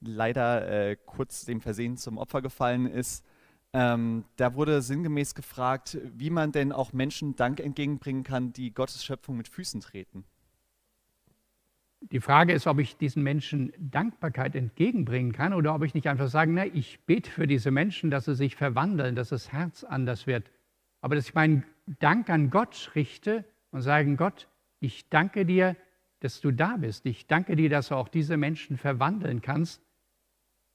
leider 0.00 0.68
äh, 0.68 0.96
kurz 1.06 1.44
dem 1.44 1.60
Versehen 1.60 1.96
zum 1.96 2.18
Opfer 2.18 2.42
gefallen 2.42 2.86
ist. 2.86 3.24
Ähm, 3.72 4.24
da 4.36 4.54
wurde 4.54 4.82
sinngemäß 4.82 5.34
gefragt, 5.34 5.98
wie 6.14 6.30
man 6.30 6.52
denn 6.52 6.72
auch 6.72 6.92
Menschen 6.92 7.34
Dank 7.36 7.60
entgegenbringen 7.60 8.22
kann, 8.22 8.52
die 8.52 8.72
Gottes 8.72 9.04
Schöpfung 9.04 9.36
mit 9.36 9.48
Füßen 9.48 9.80
treten. 9.80 10.24
Die 12.12 12.20
Frage 12.20 12.52
ist, 12.52 12.66
ob 12.66 12.78
ich 12.78 12.98
diesen 12.98 13.22
Menschen 13.22 13.72
Dankbarkeit 13.78 14.54
entgegenbringen 14.54 15.32
kann 15.32 15.54
oder 15.54 15.74
ob 15.74 15.82
ich 15.82 15.94
nicht 15.94 16.06
einfach 16.06 16.28
sagen, 16.28 16.54
na, 16.54 16.66
ich 16.66 17.00
bete 17.06 17.30
für 17.30 17.46
diese 17.46 17.70
Menschen, 17.70 18.10
dass 18.10 18.26
sie 18.26 18.34
sich 18.34 18.56
verwandeln, 18.56 19.16
dass 19.16 19.30
das 19.30 19.52
Herz 19.52 19.84
anders 19.84 20.26
wird. 20.26 20.50
Aber 21.00 21.16
dass 21.16 21.26
ich 21.26 21.34
meinen 21.34 21.64
Dank 21.98 22.28
an 22.28 22.50
Gott 22.50 22.92
richte 22.94 23.44
und 23.74 23.82
sage, 23.82 24.14
Gott, 24.14 24.46
ich 24.78 25.08
danke 25.08 25.44
dir, 25.44 25.74
dass 26.20 26.40
du 26.40 26.52
da 26.52 26.76
bist. 26.76 27.04
Ich 27.06 27.26
danke 27.26 27.56
dir, 27.56 27.68
dass 27.68 27.88
du 27.88 27.96
auch 27.96 28.06
diese 28.06 28.36
Menschen 28.36 28.78
verwandeln 28.78 29.42
kannst. 29.42 29.82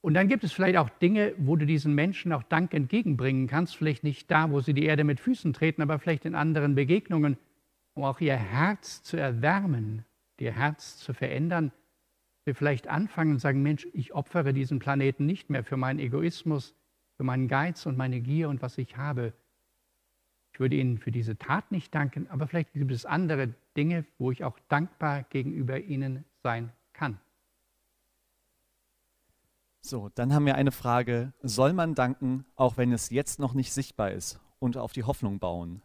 Und 0.01 0.15
dann 0.15 0.27
gibt 0.27 0.43
es 0.43 0.51
vielleicht 0.51 0.77
auch 0.77 0.89
Dinge, 0.89 1.33
wo 1.37 1.55
du 1.55 1.65
diesen 1.65 1.95
Menschen 1.95 2.33
auch 2.33 2.43
Dank 2.43 2.73
entgegenbringen 2.73 3.47
kannst. 3.47 3.77
Vielleicht 3.77 4.03
nicht 4.03 4.29
da, 4.29 4.51
wo 4.51 4.59
sie 4.59 4.73
die 4.73 4.83
Erde 4.83 5.05
mit 5.05 5.21
Füßen 5.21 5.53
treten, 5.53 5.81
aber 5.81 5.97
vielleicht 5.97 6.25
in 6.25 6.35
anderen 6.35 6.75
Begegnungen, 6.75 7.37
um 7.93 8.03
auch 8.03 8.19
ihr 8.19 8.35
Herz 8.35 9.01
zu 9.01 9.15
erwärmen, 9.15 10.03
ihr 10.37 10.51
Herz 10.51 10.97
zu 10.97 11.13
verändern. 11.13 11.71
Wir 12.43 12.53
vielleicht 12.53 12.89
anfangen 12.89 13.31
und 13.31 13.39
sagen, 13.39 13.63
Mensch, 13.63 13.87
ich 13.93 14.13
opfere 14.13 14.51
diesen 14.51 14.79
Planeten 14.79 15.25
nicht 15.25 15.49
mehr 15.49 15.63
für 15.63 15.77
meinen 15.77 15.99
Egoismus, 15.99 16.75
für 17.15 17.23
meinen 17.23 17.47
Geiz 17.47 17.85
und 17.85 17.97
meine 17.97 18.19
Gier 18.19 18.49
und 18.49 18.61
was 18.61 18.77
ich 18.77 18.97
habe. 18.97 19.31
Ich 20.59 20.61
würde 20.61 20.75
Ihnen 20.75 20.97
für 20.97 21.11
diese 21.11 21.37
Tat 21.37 21.71
nicht 21.71 21.95
danken, 21.95 22.27
aber 22.29 22.45
vielleicht 22.45 22.73
gibt 22.73 22.91
es 22.91 23.05
andere 23.05 23.53
Dinge, 23.77 24.03
wo 24.17 24.29
ich 24.29 24.43
auch 24.43 24.59
dankbar 24.67 25.23
gegenüber 25.29 25.79
Ihnen 25.79 26.25
sein 26.43 26.73
kann. 26.91 27.17
So, 29.79 30.09
dann 30.15 30.33
haben 30.33 30.45
wir 30.45 30.55
eine 30.55 30.73
Frage. 30.73 31.31
Soll 31.41 31.71
man 31.71 31.95
danken, 31.95 32.43
auch 32.57 32.75
wenn 32.75 32.91
es 32.91 33.09
jetzt 33.09 33.39
noch 33.39 33.53
nicht 33.53 33.71
sichtbar 33.71 34.11
ist 34.11 34.41
und 34.59 34.75
auf 34.75 34.91
die 34.91 35.05
Hoffnung 35.05 35.39
bauen? 35.39 35.81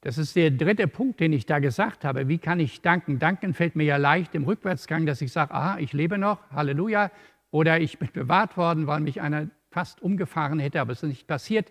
Das 0.00 0.16
ist 0.16 0.36
der 0.36 0.52
dritte 0.52 0.88
Punkt, 0.88 1.20
den 1.20 1.34
ich 1.34 1.44
da 1.44 1.58
gesagt 1.58 2.06
habe. 2.06 2.28
Wie 2.28 2.38
kann 2.38 2.60
ich 2.60 2.80
danken? 2.80 3.18
Danken 3.18 3.52
fällt 3.52 3.76
mir 3.76 3.84
ja 3.84 3.98
leicht 3.98 4.34
im 4.34 4.44
Rückwärtsgang, 4.44 5.04
dass 5.04 5.20
ich 5.20 5.32
sage, 5.32 5.52
aha, 5.52 5.78
ich 5.78 5.92
lebe 5.92 6.16
noch, 6.16 6.50
Halleluja. 6.50 7.10
Oder 7.50 7.78
ich 7.78 7.98
bin 7.98 8.08
bewahrt 8.10 8.56
worden, 8.56 8.86
weil 8.86 9.00
mich 9.00 9.20
einer 9.20 9.50
fast 9.70 10.00
umgefahren 10.00 10.60
hätte, 10.60 10.80
aber 10.80 10.92
es 10.92 11.02
ist 11.02 11.10
nicht 11.10 11.26
passiert. 11.26 11.70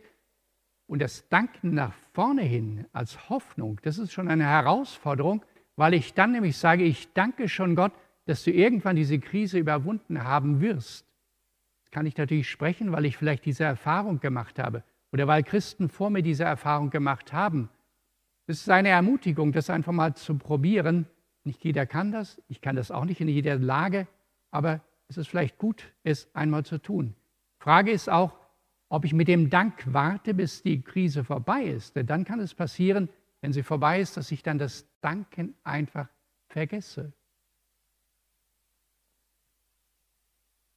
Und 0.90 1.04
das 1.04 1.30
Danken 1.30 1.76
nach 1.76 1.94
vorne 2.14 2.42
hin 2.42 2.88
als 2.94 3.30
Hoffnung, 3.30 3.80
das 3.84 4.00
ist 4.00 4.12
schon 4.12 4.28
eine 4.28 4.46
Herausforderung, 4.46 5.46
weil 5.76 5.94
ich 5.94 6.16
dann 6.16 6.32
nämlich 6.32 6.58
sage, 6.58 6.84
ich 6.84 7.14
danke 7.14 7.48
schon 7.48 7.76
Gott, 7.76 7.92
dass 8.26 8.44
du 8.44 8.50
irgendwann 8.50 8.96
diese 8.96 9.20
Krise 9.20 9.60
überwunden 9.60 10.24
haben 10.24 10.62
wirst. 10.62 11.06
Das 11.84 11.92
kann 11.92 12.08
ich 12.08 12.18
natürlich 12.18 12.50
sprechen, 12.50 12.92
weil 12.92 13.06
ich 13.06 13.18
vielleicht 13.18 13.46
diese 13.46 13.66
Erfahrung 13.66 14.20
gemacht 14.20 14.58
habe 14.58 14.84
oder 15.12 15.28
weil 15.28 15.44
Christen 15.44 15.90
vor 15.90 16.10
mir 16.10 16.24
diese 16.24 16.46
Erfahrung 16.46 16.90
gemacht 16.90 17.34
haben. 17.34 17.70
Es 18.48 18.62
ist 18.62 18.70
eine 18.72 18.90
Ermutigung, 18.90 19.52
das 19.52 19.70
einfach 19.70 19.92
mal 19.92 20.16
zu 20.16 20.40
probieren. 20.40 21.06
Nicht 21.44 21.64
jeder 21.64 21.86
kann 21.86 22.12
das, 22.12 22.42
ich 22.48 22.62
kann 22.62 22.76
das 22.76 22.90
auch 22.90 23.06
nicht 23.06 23.22
in 23.22 23.28
jeder 23.28 23.60
Lage, 23.60 24.08
aber 24.50 24.82
es 25.08 25.18
ist 25.18 25.28
vielleicht 25.28 25.60
gut, 25.60 25.94
es 26.04 26.34
einmal 26.34 26.66
zu 26.66 26.80
tun. 26.80 27.14
Frage 27.60 27.92
ist 27.92 28.10
auch, 28.10 28.39
ob 28.90 29.06
ich 29.06 29.14
mit 29.14 29.28
dem 29.28 29.50
Dank 29.50 29.86
warte, 29.94 30.34
bis 30.34 30.64
die 30.64 30.82
Krise 30.82 31.24
vorbei 31.24 31.64
ist. 31.64 31.96
Denn 31.96 32.08
dann 32.08 32.26
kann 32.26 32.40
es 32.40 32.54
passieren, 32.54 33.10
wenn 33.42 33.54
sie 33.54 33.64
vorbei 33.64 34.02
ist, 34.02 34.18
dass 34.18 34.32
ich 34.32 34.44
dann 34.44 34.58
das 34.58 34.86
Danken 35.02 35.56
einfach 35.64 36.10
vergesse. 36.48 37.14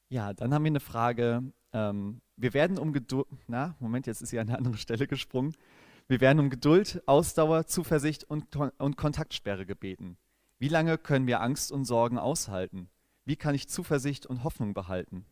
Ja, 0.09 0.31
dann 0.33 0.53
haben 0.53 0.63
wir 0.63 0.69
eine 0.69 0.79
Frage. 0.79 1.43
Ähm, 1.73 2.21
wir 2.37 2.53
werden 2.53 2.77
um 2.77 2.93
Geduld, 2.93 3.27
na, 3.47 3.75
Moment, 3.79 4.05
jetzt 4.05 4.21
ist 4.21 4.29
sie 4.29 4.39
an 4.39 4.47
eine 4.47 4.57
andere 4.57 4.77
Stelle 4.77 5.07
gesprungen. 5.07 5.55
Wir 6.07 6.21
werden 6.21 6.39
um 6.39 6.49
Geduld, 6.49 7.01
Ausdauer, 7.07 7.65
Zuversicht 7.65 8.23
und, 8.23 8.55
und 8.55 8.97
Kontaktsperre 8.97 9.65
gebeten. 9.65 10.17
Wie 10.59 10.67
lange 10.67 10.97
können 10.97 11.25
wir 11.27 11.41
Angst 11.41 11.71
und 11.71 11.85
Sorgen 11.85 12.19
aushalten? 12.19 12.89
Wie 13.25 13.37
kann 13.37 13.55
ich 13.55 13.69
Zuversicht 13.69 14.25
und 14.25 14.43
Hoffnung 14.43 14.73
behalten? 14.73 15.25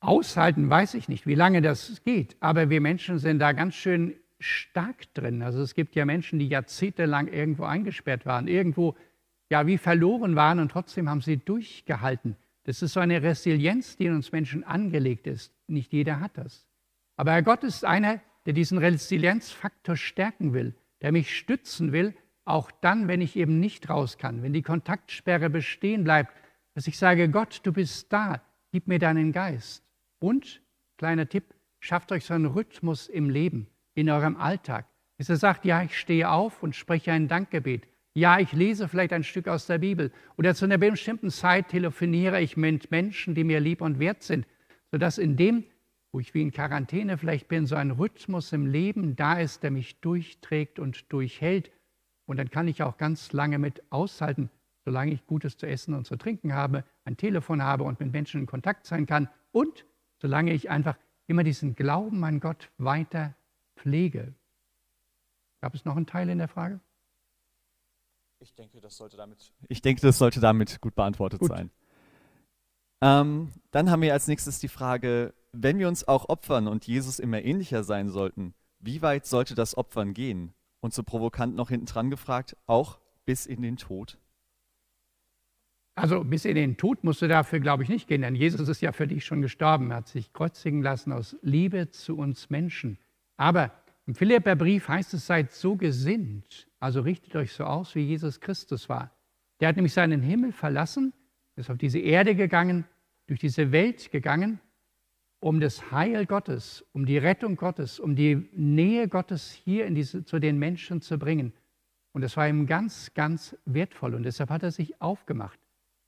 Aushalten 0.00 0.70
weiß 0.70 0.94
ich 0.94 1.08
nicht, 1.08 1.26
wie 1.26 1.34
lange 1.34 1.60
das 1.60 2.02
geht, 2.04 2.36
aber 2.40 2.70
wir 2.70 2.80
Menschen 2.80 3.18
sind 3.18 3.40
da 3.40 3.52
ganz 3.52 3.74
schön 3.74 4.14
stark 4.38 5.12
drin. 5.14 5.42
Also 5.42 5.60
es 5.60 5.74
gibt 5.74 5.96
ja 5.96 6.04
Menschen, 6.04 6.38
die 6.38 6.48
jahrzehntelang 6.48 7.28
irgendwo 7.28 7.64
eingesperrt 7.64 8.24
waren, 8.24 8.46
irgendwo 8.46 8.94
ja 9.50 9.66
wie 9.66 9.78
verloren 9.78 10.36
waren 10.36 10.60
und 10.60 10.70
trotzdem 10.70 11.08
haben 11.08 11.20
sie 11.20 11.38
durchgehalten. 11.38 12.36
Das 12.64 12.82
ist 12.82 12.92
so 12.92 13.00
eine 13.00 13.22
Resilienz, 13.22 13.96
die 13.96 14.06
in 14.06 14.14
uns 14.14 14.30
Menschen 14.30 14.62
angelegt 14.62 15.26
ist. 15.26 15.52
Nicht 15.66 15.92
jeder 15.92 16.20
hat 16.20 16.36
das. 16.36 16.66
Aber 17.16 17.32
Herr 17.32 17.42
Gott 17.42 17.64
ist 17.64 17.84
einer, 17.84 18.20
der 18.46 18.52
diesen 18.52 18.78
Resilienzfaktor 18.78 19.96
stärken 19.96 20.52
will, 20.52 20.74
der 21.00 21.10
mich 21.10 21.36
stützen 21.36 21.92
will, 21.92 22.14
auch 22.44 22.70
dann, 22.70 23.08
wenn 23.08 23.20
ich 23.20 23.36
eben 23.36 23.58
nicht 23.58 23.90
raus 23.90 24.16
kann, 24.16 24.42
wenn 24.42 24.52
die 24.52 24.62
Kontaktsperre 24.62 25.50
bestehen 25.50 26.04
bleibt, 26.04 26.32
dass 26.74 26.86
ich 26.86 26.96
sage, 26.96 27.28
Gott, 27.28 27.60
du 27.64 27.72
bist 27.72 28.12
da, 28.12 28.40
gib 28.70 28.86
mir 28.86 28.98
deinen 28.98 29.32
Geist. 29.32 29.87
Und, 30.18 30.62
kleiner 30.96 31.28
Tipp, 31.28 31.54
schafft 31.80 32.12
euch 32.12 32.24
so 32.24 32.34
einen 32.34 32.46
Rhythmus 32.46 33.08
im 33.08 33.30
Leben, 33.30 33.68
in 33.94 34.10
eurem 34.10 34.36
Alltag. 34.36 34.86
Dass 35.18 35.28
ihr 35.28 35.36
sagt, 35.36 35.64
ja, 35.64 35.82
ich 35.82 35.98
stehe 35.98 36.30
auf 36.30 36.62
und 36.62 36.76
spreche 36.76 37.12
ein 37.12 37.28
Dankgebet. 37.28 37.86
Ja, 38.14 38.38
ich 38.38 38.52
lese 38.52 38.88
vielleicht 38.88 39.12
ein 39.12 39.24
Stück 39.24 39.48
aus 39.48 39.66
der 39.66 39.78
Bibel. 39.78 40.12
Oder 40.36 40.54
zu 40.54 40.64
einer 40.64 40.78
bestimmten 40.78 41.30
Zeit 41.30 41.68
telefoniere 41.68 42.40
ich 42.40 42.56
mit 42.56 42.90
Menschen, 42.90 43.34
die 43.34 43.44
mir 43.44 43.60
lieb 43.60 43.80
und 43.80 43.98
wert 43.98 44.22
sind, 44.22 44.46
sodass 44.90 45.18
in 45.18 45.36
dem, 45.36 45.64
wo 46.12 46.20
ich 46.20 46.34
wie 46.34 46.42
in 46.42 46.50
Quarantäne 46.50 47.18
vielleicht 47.18 47.48
bin, 47.48 47.66
so 47.66 47.76
ein 47.76 47.92
Rhythmus 47.92 48.52
im 48.52 48.66
Leben 48.66 49.14
da 49.14 49.38
ist, 49.38 49.62
der 49.62 49.70
mich 49.70 50.00
durchträgt 50.00 50.78
und 50.78 51.12
durchhält. 51.12 51.70
Und 52.26 52.38
dann 52.38 52.50
kann 52.50 52.68
ich 52.68 52.82
auch 52.82 52.96
ganz 52.96 53.32
lange 53.32 53.58
mit 53.58 53.82
aushalten, 53.90 54.50
solange 54.84 55.12
ich 55.12 55.26
Gutes 55.26 55.56
zu 55.56 55.66
essen 55.66 55.94
und 55.94 56.06
zu 56.06 56.16
trinken 56.16 56.54
habe, 56.54 56.84
ein 57.04 57.16
Telefon 57.16 57.62
habe 57.62 57.84
und 57.84 58.00
mit 58.00 58.12
Menschen 58.12 58.40
in 58.40 58.46
Kontakt 58.46 58.86
sein 58.86 59.06
kann 59.06 59.28
und 59.52 59.84
solange 60.20 60.52
ich 60.52 60.70
einfach 60.70 60.96
immer 61.26 61.44
diesen 61.44 61.74
Glauben 61.74 62.24
an 62.24 62.40
Gott 62.40 62.70
weiter 62.78 63.34
pflege. 63.76 64.34
Gab 65.60 65.74
es 65.74 65.84
noch 65.84 65.96
einen 65.96 66.06
Teil 66.06 66.28
in 66.28 66.38
der 66.38 66.48
Frage? 66.48 66.80
Ich 68.40 68.54
denke, 68.54 68.80
das 68.80 68.96
sollte 68.96 69.16
damit, 69.16 69.52
ich 69.68 69.82
denke, 69.82 70.00
das 70.00 70.18
sollte 70.18 70.40
damit 70.40 70.80
gut 70.80 70.94
beantwortet 70.94 71.40
gut. 71.40 71.48
sein. 71.48 71.70
Ähm, 73.00 73.52
dann 73.70 73.90
haben 73.90 74.02
wir 74.02 74.12
als 74.12 74.28
nächstes 74.28 74.60
die 74.60 74.68
Frage, 74.68 75.34
wenn 75.52 75.78
wir 75.78 75.88
uns 75.88 76.06
auch 76.06 76.28
opfern 76.28 76.68
und 76.68 76.86
Jesus 76.86 77.18
immer 77.18 77.42
ähnlicher 77.42 77.82
sein 77.84 78.08
sollten, 78.08 78.54
wie 78.80 79.02
weit 79.02 79.26
sollte 79.26 79.54
das 79.54 79.76
Opfern 79.76 80.14
gehen? 80.14 80.54
Und 80.80 80.94
so 80.94 81.02
provokant 81.02 81.56
noch 81.56 81.70
hinten 81.70 81.86
dran 81.86 82.10
gefragt, 82.10 82.56
auch 82.66 83.00
bis 83.24 83.46
in 83.46 83.62
den 83.62 83.76
Tod? 83.76 84.18
Also 85.98 86.22
bis 86.22 86.44
in 86.44 86.54
den 86.54 86.76
Tod 86.76 87.02
musst 87.02 87.22
du 87.22 87.28
dafür, 87.28 87.58
glaube 87.58 87.82
ich, 87.82 87.88
nicht 87.88 88.06
gehen, 88.06 88.22
denn 88.22 88.36
Jesus 88.36 88.68
ist 88.68 88.80
ja 88.80 88.92
für 88.92 89.08
dich 89.08 89.24
schon 89.24 89.42
gestorben. 89.42 89.90
Er 89.90 89.96
hat 89.96 90.08
sich 90.08 90.32
kreuzigen 90.32 90.80
lassen 90.80 91.12
aus 91.12 91.36
Liebe 91.42 91.90
zu 91.90 92.16
uns 92.16 92.50
Menschen. 92.50 92.98
Aber 93.36 93.72
im 94.06 94.14
Philipperbrief 94.14 94.88
heißt 94.88 95.14
es, 95.14 95.26
seid 95.26 95.52
so 95.52 95.74
gesinnt, 95.74 96.68
also 96.78 97.00
richtet 97.00 97.34
euch 97.34 97.52
so 97.52 97.64
aus, 97.64 97.96
wie 97.96 98.02
Jesus 98.02 98.40
Christus 98.40 98.88
war. 98.88 99.10
Der 99.58 99.68
hat 99.68 99.76
nämlich 99.76 99.92
seinen 99.92 100.22
Himmel 100.22 100.52
verlassen, 100.52 101.12
ist 101.56 101.68
auf 101.68 101.78
diese 101.78 101.98
Erde 101.98 102.36
gegangen, 102.36 102.84
durch 103.26 103.40
diese 103.40 103.72
Welt 103.72 104.12
gegangen, 104.12 104.60
um 105.40 105.58
das 105.58 105.90
Heil 105.90 106.26
Gottes, 106.26 106.84
um 106.92 107.06
die 107.06 107.18
Rettung 107.18 107.56
Gottes, 107.56 107.98
um 107.98 108.14
die 108.14 108.48
Nähe 108.52 109.08
Gottes 109.08 109.50
hier 109.50 109.90
diese, 109.90 110.24
zu 110.24 110.38
den 110.38 110.60
Menschen 110.60 111.00
zu 111.00 111.18
bringen. 111.18 111.52
Und 112.12 112.22
das 112.22 112.36
war 112.36 112.48
ihm 112.48 112.66
ganz, 112.66 113.12
ganz 113.14 113.56
wertvoll. 113.64 114.14
Und 114.14 114.22
deshalb 114.22 114.50
hat 114.50 114.62
er 114.62 114.70
sich 114.70 115.00
aufgemacht. 115.00 115.58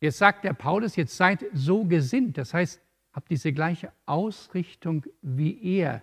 Jetzt 0.01 0.19
sagt 0.19 0.45
der 0.45 0.55
Paulus, 0.55 0.97
jetzt 0.97 1.17
seid 1.17 1.45
so 1.53 1.85
gesinnt. 1.85 2.39
Das 2.39 2.55
heißt, 2.55 2.81
habt 3.13 3.31
diese 3.31 3.53
gleiche 3.53 3.93
Ausrichtung 4.07 5.05
wie 5.21 5.63
er. 5.63 6.03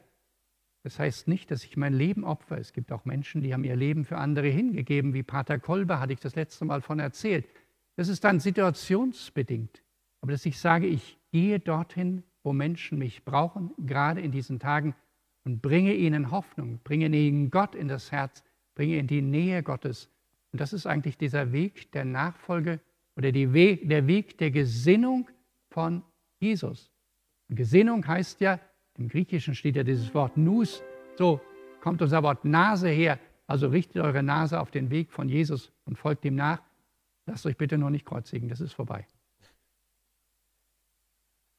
Das 0.83 0.99
heißt 0.99 1.27
nicht, 1.27 1.51
dass 1.51 1.63
ich 1.63 1.75
mein 1.75 1.93
Leben 1.93 2.23
opfer. 2.23 2.57
Es 2.57 2.71
gibt 2.73 2.91
auch 2.91 3.05
Menschen, 3.05 3.41
die 3.41 3.53
haben 3.53 3.63
ihr 3.63 3.75
Leben 3.75 4.05
für 4.05 4.17
andere 4.17 4.47
hingegeben, 4.47 5.13
wie 5.13 5.23
Pater 5.23 5.59
Kolber, 5.59 5.99
hatte 5.99 6.13
ich 6.13 6.19
das 6.19 6.35
letzte 6.35 6.63
Mal 6.65 6.81
von 6.81 6.99
erzählt. 6.99 7.45
Das 7.95 8.07
ist 8.07 8.23
dann 8.23 8.39
situationsbedingt. 8.39 9.81
Aber 10.21 10.31
dass 10.31 10.45
ich 10.45 10.59
sage, 10.59 10.87
ich 10.87 11.17
gehe 11.31 11.59
dorthin, 11.59 12.23
wo 12.43 12.53
Menschen 12.53 12.99
mich 12.99 13.25
brauchen, 13.25 13.71
gerade 13.77 14.21
in 14.21 14.31
diesen 14.31 14.59
Tagen, 14.59 14.95
und 15.43 15.61
bringe 15.61 15.93
ihnen 15.93 16.29
Hoffnung, 16.31 16.79
bringe 16.83 17.07
ihnen 17.07 17.51
Gott 17.51 17.73
in 17.73 17.87
das 17.87 18.11
Herz, 18.11 18.43
bringe 18.75 18.97
in 18.97 19.07
die 19.07 19.21
Nähe 19.21 19.63
Gottes. 19.63 20.09
Und 20.51 20.59
das 20.59 20.73
ist 20.73 20.85
eigentlich 20.85 21.17
dieser 21.17 21.53
Weg 21.53 21.91
der 21.93 22.03
Nachfolge 22.03 22.81
oder 23.17 23.33
Weg, 23.33 23.89
der 23.89 24.05
Weg 24.05 24.37
der 24.37 24.51
Gesinnung 24.51 25.27
von 25.69 26.03
Jesus. 26.39 26.91
Und 27.49 27.55
Gesinnung 27.55 28.07
heißt 28.07 28.39
ja, 28.41 28.59
im 28.97 29.09
Griechischen 29.09 29.55
steht 29.55 29.75
ja 29.75 29.83
dieses 29.83 30.13
Wort 30.13 30.37
Nus, 30.37 30.83
so 31.17 31.41
kommt 31.81 32.01
unser 32.01 32.21
Wort 32.23 32.45
Nase 32.45 32.89
her. 32.89 33.19
Also 33.47 33.67
richtet 33.67 34.03
eure 34.03 34.23
Nase 34.23 34.59
auf 34.59 34.71
den 34.71 34.89
Weg 34.89 35.11
von 35.11 35.29
Jesus 35.29 35.71
und 35.85 35.97
folgt 35.97 36.25
ihm 36.25 36.35
nach. 36.35 36.61
Lasst 37.25 37.45
euch 37.45 37.57
bitte 37.57 37.77
noch 37.77 37.89
nicht 37.89 38.05
kreuzigen, 38.05 38.49
das 38.49 38.61
ist 38.61 38.73
vorbei. 38.73 39.07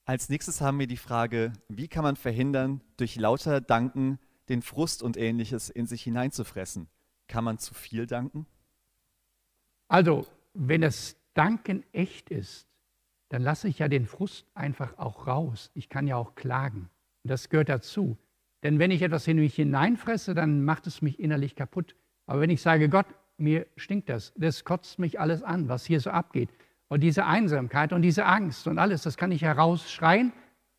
Als 0.05 0.29
nächstes 0.29 0.61
haben 0.61 0.79
wir 0.79 0.87
die 0.87 0.97
Frage, 0.97 1.53
wie 1.69 1.89
kann 1.89 2.03
man 2.03 2.17
verhindern, 2.17 2.83
durch 2.97 3.17
lauter 3.17 3.61
Danken 3.61 4.19
den 4.49 4.63
Frust 4.63 5.03
und 5.03 5.17
ähnliches 5.17 5.71
in 5.71 5.87
sich 5.87 6.03
hineinzufressen? 6.03 6.89
Kann 7.27 7.45
man 7.45 7.59
zu 7.59 7.75
viel 7.75 8.07
danken? 8.07 8.47
Also, 9.89 10.27
wenn 10.55 10.81
das 10.81 11.17
Danken 11.35 11.85
echt 11.93 12.31
ist, 12.31 12.69
dann 13.29 13.43
lasse 13.43 13.69
ich 13.69 13.79
ja 13.79 13.89
den 13.89 14.07
Frust 14.07 14.47
einfach 14.55 14.99
auch 14.99 15.27
raus. 15.27 15.71
Ich 15.75 15.89
kann 15.89 16.07
ja 16.07 16.17
auch 16.17 16.35
klagen. 16.35 16.91
Und 17.25 17.31
das 17.31 17.49
gehört 17.49 17.69
dazu. 17.69 18.17
Denn 18.63 18.79
wenn 18.79 18.91
ich 18.91 19.03
etwas 19.03 19.29
in 19.29 19.37
mich 19.37 19.55
hineinfresse, 19.55 20.35
dann 20.35 20.65
macht 20.65 20.87
es 20.87 21.03
mich 21.03 21.21
innerlich 21.21 21.55
kaputt. 21.55 21.95
Aber 22.27 22.41
wenn 22.41 22.51
ich 22.51 22.63
sage, 22.63 22.89
Gott, 22.89 23.07
mir 23.37 23.67
stinkt 23.77 24.09
das, 24.09 24.33
das 24.37 24.65
kotzt 24.65 24.99
mich 24.99 25.21
alles 25.21 25.43
an, 25.43 25.69
was 25.69 25.85
hier 25.85 26.01
so 26.01 26.11
abgeht. 26.11 26.51
Und 26.89 27.03
diese 27.03 27.27
Einsamkeit 27.27 27.93
und 27.93 28.03
diese 28.03 28.25
Angst 28.25 28.67
und 28.67 28.79
alles, 28.79 29.03
das 29.03 29.17
kann 29.17 29.31
ich 29.31 29.43
herausschreien. 29.43 30.33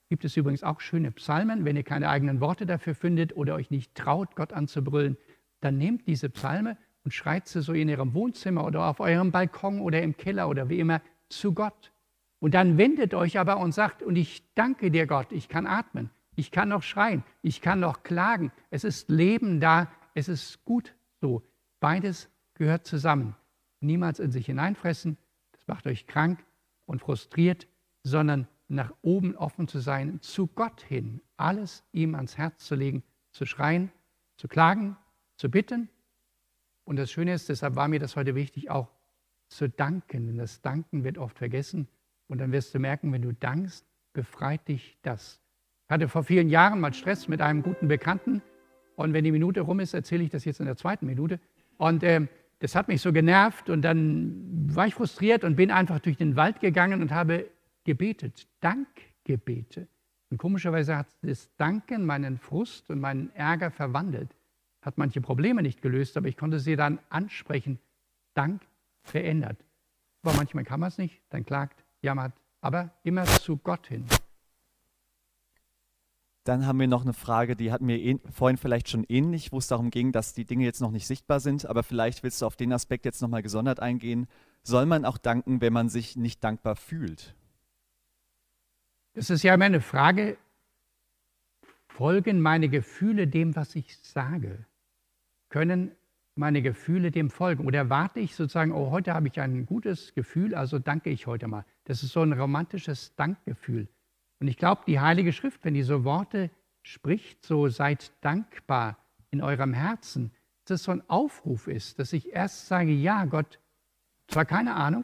Gibt 0.09 0.25
es 0.25 0.35
übrigens 0.35 0.63
auch 0.63 0.81
schöne 0.81 1.11
Psalmen. 1.11 1.65
Wenn 1.65 1.77
ihr 1.77 1.83
keine 1.83 2.09
eigenen 2.09 2.41
Worte 2.41 2.65
dafür 2.65 2.95
findet 2.95 3.35
oder 3.37 3.55
euch 3.55 3.69
nicht 3.69 3.93
traut, 3.93 4.35
Gott 4.35 4.51
anzubrüllen, 4.53 5.17
dann 5.61 5.77
nehmt 5.77 6.07
diese 6.07 6.29
Psalme 6.29 6.77
und 7.03 7.11
schreit 7.11 7.47
sie 7.47 7.61
so 7.61 7.73
in 7.73 7.89
ihrem 7.89 8.13
Wohnzimmer 8.13 8.65
oder 8.65 8.85
auf 8.85 8.99
eurem 8.99 9.31
Balkon 9.31 9.81
oder 9.81 10.01
im 10.01 10.17
Keller 10.17 10.49
oder 10.49 10.69
wie 10.69 10.79
immer 10.79 11.01
zu 11.29 11.53
Gott. 11.53 11.91
Und 12.39 12.53
dann 12.53 12.77
wendet 12.77 13.13
euch 13.13 13.37
aber 13.37 13.57
und 13.57 13.73
sagt, 13.73 14.01
und 14.01 14.15
ich 14.15 14.43
danke 14.55 14.91
dir 14.91 15.07
Gott, 15.07 15.31
ich 15.31 15.49
kann 15.49 15.67
atmen, 15.67 16.09
ich 16.35 16.51
kann 16.51 16.69
noch 16.69 16.83
schreien, 16.83 17.23
ich 17.41 17.61
kann 17.61 17.79
noch 17.79 18.03
klagen, 18.03 18.51
es 18.69 18.83
ist 18.83 19.09
Leben 19.09 19.59
da, 19.59 19.91
es 20.13 20.29
ist 20.29 20.63
gut 20.65 20.95
so. 21.21 21.43
Beides 21.79 22.29
gehört 22.53 22.85
zusammen. 22.85 23.35
Niemals 23.81 24.19
in 24.19 24.31
sich 24.31 24.45
hineinfressen, 24.45 25.17
das 25.51 25.67
macht 25.67 25.87
euch 25.87 26.07
krank 26.07 26.43
und 26.85 27.01
frustriert, 27.01 27.67
sondern 28.03 28.47
nach 28.67 28.93
oben 29.01 29.35
offen 29.35 29.67
zu 29.67 29.79
sein, 29.79 30.21
zu 30.21 30.47
Gott 30.47 30.81
hin, 30.81 31.21
alles 31.37 31.83
ihm 31.91 32.15
ans 32.15 32.37
Herz 32.37 32.65
zu 32.65 32.75
legen, 32.75 33.03
zu 33.31 33.45
schreien, 33.45 33.91
zu 34.37 34.47
klagen, 34.47 34.95
zu 35.35 35.49
bitten 35.49 35.89
und 36.89 36.95
das 36.95 37.11
Schöne 37.11 37.35
ist, 37.35 37.49
deshalb 37.49 37.75
war 37.75 37.87
mir 37.87 37.99
das 37.99 38.15
heute 38.15 38.33
wichtig, 38.33 38.71
auch 38.71 38.89
zu 39.47 39.69
danken. 39.69 40.25
Denn 40.25 40.37
das 40.37 40.61
Danken 40.61 41.03
wird 41.03 41.19
oft 41.19 41.37
vergessen. 41.37 41.87
Und 42.27 42.39
dann 42.39 42.51
wirst 42.51 42.73
du 42.73 42.79
merken, 42.79 43.13
wenn 43.13 43.21
du 43.21 43.31
dankst, 43.31 43.85
befreit 44.11 44.67
dich 44.67 44.97
das. 45.03 45.39
Ich 45.85 45.91
hatte 45.91 46.07
vor 46.07 46.23
vielen 46.23 46.49
Jahren 46.49 46.79
mal 46.79 46.91
Stress 46.91 47.27
mit 47.27 47.41
einem 47.41 47.61
guten 47.61 47.87
Bekannten. 47.87 48.41
Und 48.95 49.13
wenn 49.13 49.23
die 49.23 49.31
Minute 49.31 49.61
rum 49.61 49.79
ist, 49.79 49.93
erzähle 49.93 50.23
ich 50.23 50.31
das 50.31 50.45
jetzt 50.45 50.61
in 50.61 50.65
der 50.65 50.77
zweiten 50.77 51.05
Minute. 51.05 51.39
Und 51.77 52.01
äh, 52.01 52.25
das 52.57 52.73
hat 52.73 52.87
mich 52.87 53.01
so 53.03 53.13
genervt. 53.13 53.69
Und 53.69 53.83
dann 53.83 54.65
war 54.75 54.87
ich 54.87 54.95
frustriert 54.95 55.43
und 55.43 55.57
bin 55.57 55.69
einfach 55.69 55.99
durch 55.99 56.17
den 56.17 56.35
Wald 56.37 56.59
gegangen 56.59 57.03
und 57.03 57.11
habe 57.11 57.51
gebetet. 57.83 58.47
Dankgebete. 58.61 59.87
Und 60.31 60.39
komischerweise 60.39 60.97
hat 60.97 61.07
das 61.21 61.55
Danken 61.55 62.03
meinen 62.03 62.39
Frust 62.39 62.89
und 62.89 62.99
meinen 62.99 63.29
Ärger 63.35 63.69
verwandelt 63.69 64.35
hat 64.81 64.97
manche 64.97 65.21
Probleme 65.21 65.61
nicht 65.61 65.81
gelöst, 65.81 66.17
aber 66.17 66.27
ich 66.27 66.37
konnte 66.37 66.59
sie 66.59 66.75
dann 66.75 66.99
ansprechen. 67.09 67.79
Dank 68.33 68.61
verändert. 69.01 69.57
Aber 70.21 70.33
manchmal 70.33 70.63
kann 70.63 70.79
man 70.79 70.89
es 70.89 70.97
nicht, 70.97 71.21
dann 71.29 71.45
klagt, 71.45 71.83
jammert, 72.01 72.33
aber 72.61 72.91
immer 73.03 73.25
zu 73.25 73.57
Gott 73.57 73.87
hin. 73.87 74.05
Dann 76.45 76.65
haben 76.65 76.79
wir 76.79 76.87
noch 76.87 77.03
eine 77.03 77.13
Frage, 77.13 77.55
die 77.55 77.71
hatten 77.71 77.87
wir 77.87 78.19
vorhin 78.31 78.57
vielleicht 78.57 78.89
schon 78.89 79.05
ähnlich, 79.07 79.51
wo 79.51 79.59
es 79.59 79.67
darum 79.67 79.91
ging, 79.91 80.11
dass 80.11 80.33
die 80.33 80.45
Dinge 80.45 80.63
jetzt 80.63 80.81
noch 80.81 80.91
nicht 80.91 81.05
sichtbar 81.05 81.39
sind, 81.39 81.65
aber 81.65 81.83
vielleicht 81.83 82.23
willst 82.23 82.41
du 82.41 82.45
auf 82.45 82.55
den 82.55 82.73
Aspekt 82.73 83.05
jetzt 83.05 83.21
nochmal 83.21 83.43
gesondert 83.43 83.79
eingehen. 83.79 84.27
Soll 84.63 84.85
man 84.85 85.05
auch 85.05 85.17
danken, 85.17 85.61
wenn 85.61 85.73
man 85.73 85.89
sich 85.89 86.15
nicht 86.15 86.43
dankbar 86.43 86.75
fühlt? 86.75 87.35
Das 89.13 89.29
ist 89.29 89.43
ja 89.43 89.53
immer 89.53 89.65
eine 89.65 89.81
Frage, 89.81 90.37
folgen 91.99 92.39
meine 92.39 92.69
Gefühle 92.69 93.27
dem, 93.27 93.57
was 93.57 93.75
ich 93.75 93.97
sage? 93.97 94.65
können 95.49 95.91
meine 96.35 96.61
Gefühle 96.61 97.11
dem 97.11 97.29
folgen? 97.29 97.65
Oder 97.65 97.79
erwarte 97.79 98.21
ich 98.21 98.35
sozusagen, 98.35 98.71
oh, 98.71 98.89
heute 98.91 99.13
habe 99.13 99.27
ich 99.27 99.41
ein 99.41 99.65
gutes 99.65 100.13
Gefühl, 100.13 100.55
also 100.55 100.79
danke 100.79 101.09
ich 101.09 101.27
heute 101.27 101.49
mal. 101.49 101.65
Das 101.83 102.01
ist 102.03 102.13
so 102.13 102.21
ein 102.21 102.31
romantisches 102.31 103.13
Dankgefühl. 103.15 103.89
Und 104.39 104.47
ich 104.47 104.55
glaube, 104.55 104.83
die 104.87 105.01
Heilige 105.01 105.33
Schrift, 105.33 105.65
wenn 105.65 105.73
die 105.73 105.83
so 105.83 106.05
Worte 106.05 106.49
spricht, 106.83 107.45
so 107.45 107.67
seid 107.67 108.13
dankbar 108.21 108.97
in 109.29 109.41
eurem 109.41 109.73
Herzen, 109.73 110.31
dass 110.63 110.79
es 110.79 110.85
so 110.85 110.93
ein 110.93 111.03
Aufruf 111.09 111.67
ist, 111.67 111.99
dass 111.99 112.13
ich 112.13 112.31
erst 112.31 112.67
sage, 112.67 112.91
ja, 112.91 113.25
Gott, 113.25 113.59
zwar 114.29 114.45
keine 114.45 114.75
Ahnung, 114.75 115.03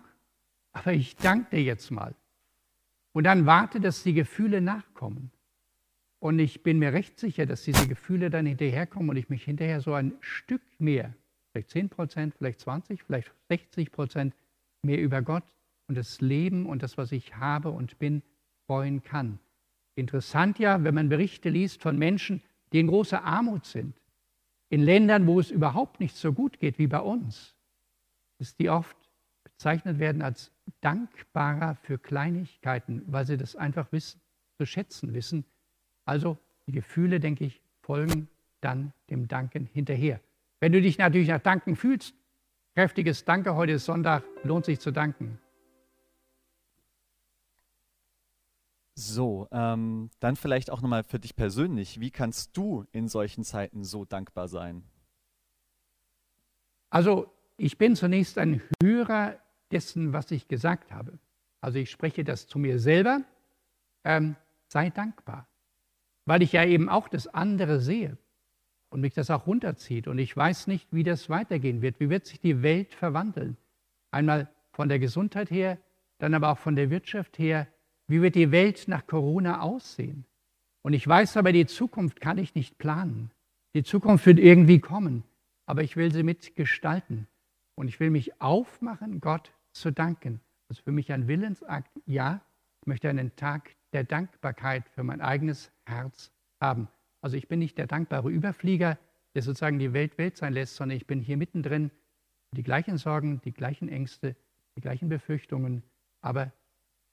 aber 0.71 0.93
ich 0.93 1.17
danke 1.17 1.57
dir 1.57 1.63
jetzt 1.63 1.91
mal. 1.91 2.15
Und 3.11 3.25
dann 3.25 3.45
warte, 3.45 3.81
dass 3.81 4.03
die 4.03 4.13
Gefühle 4.13 4.61
nachkommen. 4.61 5.31
Und 6.25 6.39
ich 6.39 6.63
bin 6.63 6.79
mir 6.79 6.91
recht 6.91 7.19
sicher, 7.19 7.45
dass 7.45 7.61
diese 7.61 7.87
Gefühle 7.87 8.31
dann 8.31 8.47
hinterherkommen 8.47 9.11
und 9.11 9.15
ich 9.15 9.29
mich 9.29 9.43
hinterher 9.43 9.79
so 9.79 9.93
ein 9.93 10.15
Stück 10.21 10.63
mehr, 10.79 11.13
vielleicht 11.51 11.69
10 11.69 11.89
Prozent, 11.89 12.33
vielleicht 12.33 12.61
20, 12.61 13.03
vielleicht 13.03 13.31
60 13.49 13.91
Prozent 13.91 14.33
mehr 14.81 14.99
über 14.99 15.21
Gott 15.21 15.43
und 15.87 15.95
das 15.95 16.21
Leben 16.21 16.65
und 16.65 16.81
das, 16.81 16.97
was 16.97 17.11
ich 17.11 17.35
habe 17.35 17.69
und 17.69 17.99
bin, 17.99 18.23
freuen 18.65 19.03
kann. 19.03 19.37
Interessant 19.93 20.57
ja, 20.57 20.83
wenn 20.83 20.95
man 20.95 21.09
Berichte 21.09 21.49
liest 21.49 21.83
von 21.83 21.95
Menschen, 21.95 22.41
die 22.73 22.79
in 22.79 22.87
großer 22.87 23.23
Armut 23.23 23.67
sind, 23.67 23.95
in 24.69 24.81
Ländern, 24.81 25.27
wo 25.27 25.39
es 25.39 25.51
überhaupt 25.51 25.99
nicht 25.99 26.15
so 26.15 26.33
gut 26.33 26.57
geht 26.57 26.79
wie 26.79 26.87
bei 26.87 27.01
uns, 27.01 27.55
dass 28.39 28.55
die 28.55 28.71
oft 28.71 28.97
bezeichnet 29.43 29.99
werden 29.99 30.23
als 30.23 30.51
dankbarer 30.81 31.75
für 31.75 31.99
Kleinigkeiten, 31.99 33.03
weil 33.05 33.27
sie 33.27 33.37
das 33.37 33.55
einfach 33.55 33.91
wissen, 33.91 34.19
zu 34.57 34.65
schätzen 34.65 35.13
wissen. 35.13 35.45
Also 36.05 36.37
die 36.67 36.71
Gefühle, 36.71 37.19
denke 37.19 37.45
ich, 37.45 37.61
folgen 37.81 38.29
dann 38.61 38.93
dem 39.09 39.27
Danken 39.27 39.65
hinterher. 39.65 40.19
Wenn 40.59 40.71
du 40.71 40.81
dich 40.81 40.97
natürlich 40.97 41.27
nach 41.27 41.41
Danken 41.41 41.75
fühlst, 41.75 42.15
kräftiges 42.75 43.25
Danke, 43.25 43.55
heute 43.55 43.73
ist 43.73 43.85
Sonntag, 43.85 44.23
lohnt 44.43 44.65
sich 44.65 44.79
zu 44.79 44.91
danken. 44.91 45.39
So, 48.97 49.47
ähm, 49.51 50.09
dann 50.21 50.37
vielleicht 50.37 50.71
auch 50.71 50.81
nochmal 50.81 51.03
für 51.03 51.19
dich 51.19 51.35
persönlich. 51.35 51.99
Wie 51.99 52.11
kannst 52.11 52.55
du 52.55 52.85
in 52.93 53.09
solchen 53.09 53.43
Zeiten 53.43 53.83
so 53.83 54.05
dankbar 54.05 54.47
sein? 54.47 54.83
Also, 56.89 57.29
ich 57.57 57.77
bin 57.77 57.97
zunächst 57.97 58.37
ein 58.37 58.61
Hörer 58.81 59.37
dessen, 59.69 60.13
was 60.13 60.31
ich 60.31 60.47
gesagt 60.47 60.93
habe. 60.93 61.19
Also, 61.59 61.77
ich 61.77 61.91
spreche 61.91 62.23
das 62.23 62.47
zu 62.47 62.57
mir 62.57 62.79
selber. 62.79 63.21
Ähm, 64.05 64.37
sei 64.69 64.89
dankbar, 64.91 65.47
weil 66.25 66.41
ich 66.41 66.51
ja 66.51 66.65
eben 66.65 66.89
auch 66.89 67.07
das 67.07 67.27
andere 67.27 67.79
sehe 67.79 68.17
und 68.89 69.01
mich 69.01 69.13
das 69.13 69.29
auch 69.29 69.47
runterzieht. 69.47 70.07
Und 70.07 70.19
ich 70.19 70.35
weiß 70.35 70.67
nicht, 70.67 70.87
wie 70.91 71.03
das 71.03 71.29
weitergehen 71.29 71.81
wird. 71.81 71.99
Wie 71.99 72.09
wird 72.09 72.25
sich 72.25 72.39
die 72.39 72.61
Welt 72.61 72.93
verwandeln? 72.93 73.57
Einmal 74.11 74.49
von 74.71 74.89
der 74.89 74.99
Gesundheit 74.99 75.51
her, 75.51 75.77
dann 76.17 76.33
aber 76.33 76.49
auch 76.51 76.57
von 76.57 76.75
der 76.75 76.89
Wirtschaft 76.89 77.37
her 77.37 77.67
wie 78.07 78.21
wird 78.21 78.35
die 78.35 78.51
Welt 78.51 78.87
nach 78.87 79.07
Corona 79.07 79.61
aussehen? 79.61 80.25
Und 80.83 80.93
ich 80.93 81.07
weiß 81.07 81.37
aber, 81.37 81.51
die 81.51 81.65
Zukunft 81.65 82.21
kann 82.21 82.37
ich 82.37 82.53
nicht 82.53 82.77
planen. 82.77 83.31
Die 83.73 83.83
Zukunft 83.83 84.25
wird 84.25 84.39
irgendwie 84.39 84.79
kommen, 84.79 85.23
aber 85.65 85.81
ich 85.81 85.95
will 85.95 86.11
sie 86.11 86.23
mitgestalten. 86.23 87.27
Und 87.75 87.87
ich 87.87 87.99
will 87.99 88.11
mich 88.11 88.39
aufmachen, 88.39 89.19
Gott 89.19 89.51
zu 89.73 89.91
danken. 89.91 90.39
Das 90.67 90.77
ist 90.77 90.83
für 90.83 90.91
mich 90.91 91.11
ein 91.11 91.27
Willensakt. 91.27 91.91
Ja, 92.05 92.41
ich 92.81 92.87
möchte 92.87 93.09
einen 93.09 93.35
Tag 93.35 93.75
der 93.91 94.03
Dankbarkeit 94.03 94.87
für 94.89 95.03
mein 95.03 95.21
eigenes 95.21 95.71
Herz 95.85 96.31
haben. 96.59 96.87
Also 97.21 97.37
ich 97.37 97.47
bin 97.47 97.59
nicht 97.59 97.77
der 97.77 97.87
dankbare 97.87 98.29
Überflieger, 98.29 98.97
der 99.33 99.41
sozusagen 99.41 99.79
die 99.79 99.93
Welt 99.93 100.17
Welt 100.17 100.37
sein 100.37 100.53
lässt, 100.53 100.75
sondern 100.75 100.97
ich 100.97 101.07
bin 101.07 101.19
hier 101.19 101.37
mittendrin. 101.37 101.91
Die 102.51 102.63
gleichen 102.63 102.97
Sorgen, 102.97 103.41
die 103.41 103.51
gleichen 103.51 103.89
Ängste, 103.89 104.35
die 104.75 104.81
gleichen 104.81 105.09
Befürchtungen, 105.09 105.83
aber 106.21 106.51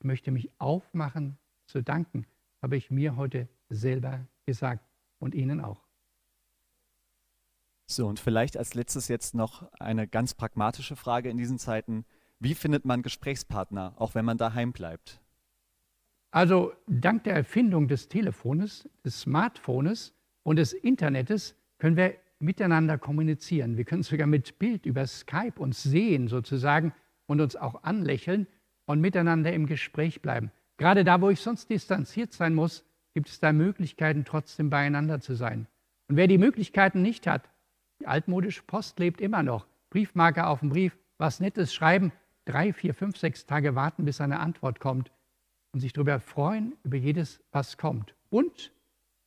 möchte 0.01 0.31
mich 0.31 0.49
aufmachen 0.59 1.37
zu 1.65 1.81
danken, 1.81 2.25
habe 2.61 2.77
ich 2.77 2.91
mir 2.91 3.15
heute 3.15 3.47
selber 3.69 4.25
gesagt 4.45 4.85
und 5.19 5.35
Ihnen 5.35 5.61
auch. 5.61 5.81
So, 7.87 8.07
und 8.07 8.19
vielleicht 8.19 8.57
als 8.57 8.73
letztes 8.73 9.07
jetzt 9.07 9.35
noch 9.35 9.71
eine 9.73 10.07
ganz 10.07 10.33
pragmatische 10.33 10.95
Frage 10.95 11.29
in 11.29 11.37
diesen 11.37 11.59
Zeiten. 11.59 12.05
Wie 12.39 12.55
findet 12.55 12.85
man 12.85 13.01
Gesprächspartner, 13.01 13.93
auch 13.97 14.15
wenn 14.15 14.25
man 14.25 14.37
daheim 14.37 14.73
bleibt? 14.73 15.22
Also 16.33 16.73
dank 16.87 17.25
der 17.25 17.35
Erfindung 17.35 17.87
des 17.87 18.07
Telefones, 18.09 18.89
des 19.05 19.21
Smartphones 19.21 20.15
und 20.41 20.55
des 20.55 20.73
Internets 20.73 21.55
können 21.77 21.95
wir 21.95 22.15
miteinander 22.39 22.97
kommunizieren. 22.97 23.77
Wir 23.77 23.85
können 23.85 24.01
sogar 24.01 24.25
mit 24.25 24.57
Bild 24.57 24.87
über 24.87 25.05
Skype 25.05 25.59
uns 25.59 25.83
sehen 25.83 26.27
sozusagen 26.27 26.91
und 27.27 27.39
uns 27.39 27.55
auch 27.55 27.83
anlächeln 27.83 28.47
und 28.87 28.99
miteinander 28.99 29.53
im 29.53 29.67
Gespräch 29.67 30.23
bleiben. 30.23 30.51
Gerade 30.77 31.03
da, 31.03 31.21
wo 31.21 31.29
ich 31.29 31.39
sonst 31.39 31.69
distanziert 31.69 32.33
sein 32.33 32.55
muss, 32.55 32.83
gibt 33.13 33.29
es 33.29 33.39
da 33.39 33.53
Möglichkeiten, 33.53 34.25
trotzdem 34.25 34.71
beieinander 34.71 35.19
zu 35.19 35.35
sein. 35.35 35.67
Und 36.07 36.15
wer 36.15 36.25
die 36.25 36.39
Möglichkeiten 36.39 37.03
nicht 37.03 37.27
hat, 37.27 37.47
die 37.99 38.07
altmodische 38.07 38.63
Post 38.63 38.97
lebt 38.97 39.21
immer 39.21 39.43
noch. 39.43 39.67
Briefmarke 39.91 40.47
auf 40.47 40.61
dem 40.61 40.69
Brief, 40.69 40.97
was 41.19 41.39
Nettes 41.39 41.75
schreiben, 41.75 42.11
drei, 42.45 42.73
vier, 42.73 42.95
fünf, 42.95 43.17
sechs 43.17 43.45
Tage 43.45 43.75
warten, 43.75 44.03
bis 44.03 44.19
eine 44.19 44.39
Antwort 44.39 44.79
kommt 44.79 45.11
und 45.73 45.79
sich 45.79 45.91
darüber 45.91 46.19
freuen, 46.19 46.73
über 46.83 46.97
jedes, 46.97 47.41
was 47.51 47.77
kommt. 47.77 48.15
Und 48.29 48.71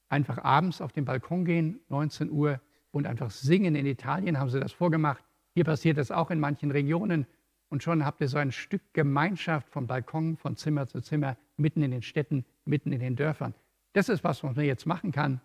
einfach 0.09 0.39
abends 0.39 0.81
auf 0.81 0.93
den 0.93 1.05
Balkon 1.05 1.45
gehen, 1.45 1.81
19 1.89 2.31
Uhr, 2.31 2.61
und 2.93 3.07
einfach 3.07 3.31
singen. 3.31 3.75
In 3.75 3.85
Italien 3.85 4.39
haben 4.39 4.49
sie 4.49 4.61
das 4.61 4.73
vorgemacht. 4.73 5.23
Hier 5.55 5.65
passiert 5.65 5.99
das 5.99 6.11
auch 6.11 6.31
in 6.31 6.41
manchen 6.41 6.71
Regionen. 6.71 7.27
Und 7.69 7.83
schon 7.83 8.07
habt 8.07 8.21
ihr 8.21 8.29
so 8.29 8.39
ein 8.39 8.53
Stück 8.53 8.81
Gemeinschaft 8.93 9.69
von 9.69 9.87
Balkon, 9.87 10.37
von 10.37 10.57
Zimmer 10.57 10.87
zu 10.87 11.01
Zimmer, 11.01 11.37
mitten 11.57 11.83
in 11.83 11.91
den 11.91 12.03
Städten, 12.03 12.45
mitten 12.65 12.93
in 12.93 13.01
den 13.01 13.17
Dörfern. 13.17 13.55
Das 13.93 14.09
ist 14.09 14.25
was, 14.25 14.43
was 14.45 14.57
man 14.57 14.65
jetzt 14.65 14.87
machen 14.87 15.11
kann. 15.13 15.41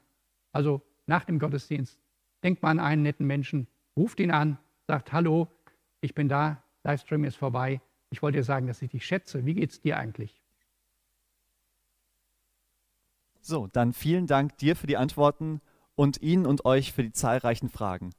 Also 0.52 0.82
nach 1.08 1.26
dem 1.26 1.40
Gottesdienst, 1.40 2.00
denkt 2.44 2.62
mal 2.62 2.72
an 2.72 2.80
einen 2.80 3.02
netten 3.02 3.26
Menschen, 3.26 3.68
ruft 3.98 4.20
ihn 4.20 4.32
an, 4.32 4.58
sagt, 4.88 5.12
hallo, 5.12 5.48
ich 6.00 6.14
bin 6.14 6.30
da, 6.30 6.64
Livestream 6.84 7.24
ist 7.24 7.38
vorbei. 7.38 7.82
Ich 8.12 8.22
wollte 8.22 8.40
dir 8.40 8.44
sagen, 8.44 8.68
dass 8.68 8.82
ich 8.82 8.92
dich 8.92 9.06
schätze. 9.06 9.46
Wie 9.46 9.54
geht 9.54 9.72
es 9.72 9.82
dir 9.82 9.98
eigentlich? 9.98 10.41
So, 13.42 13.68
dann 13.68 13.94
vielen 13.94 14.28
Dank 14.28 14.58
dir 14.58 14.76
für 14.76 14.88
die 14.88 14.98
Antworten 14.98 15.62
und 15.96 16.22
Ihnen 16.22 16.46
und 16.46 16.66
euch 16.66 16.94
für 16.94 17.04
die 17.04 17.12
zahlreichen 17.12 17.70
Fragen. 17.70 18.12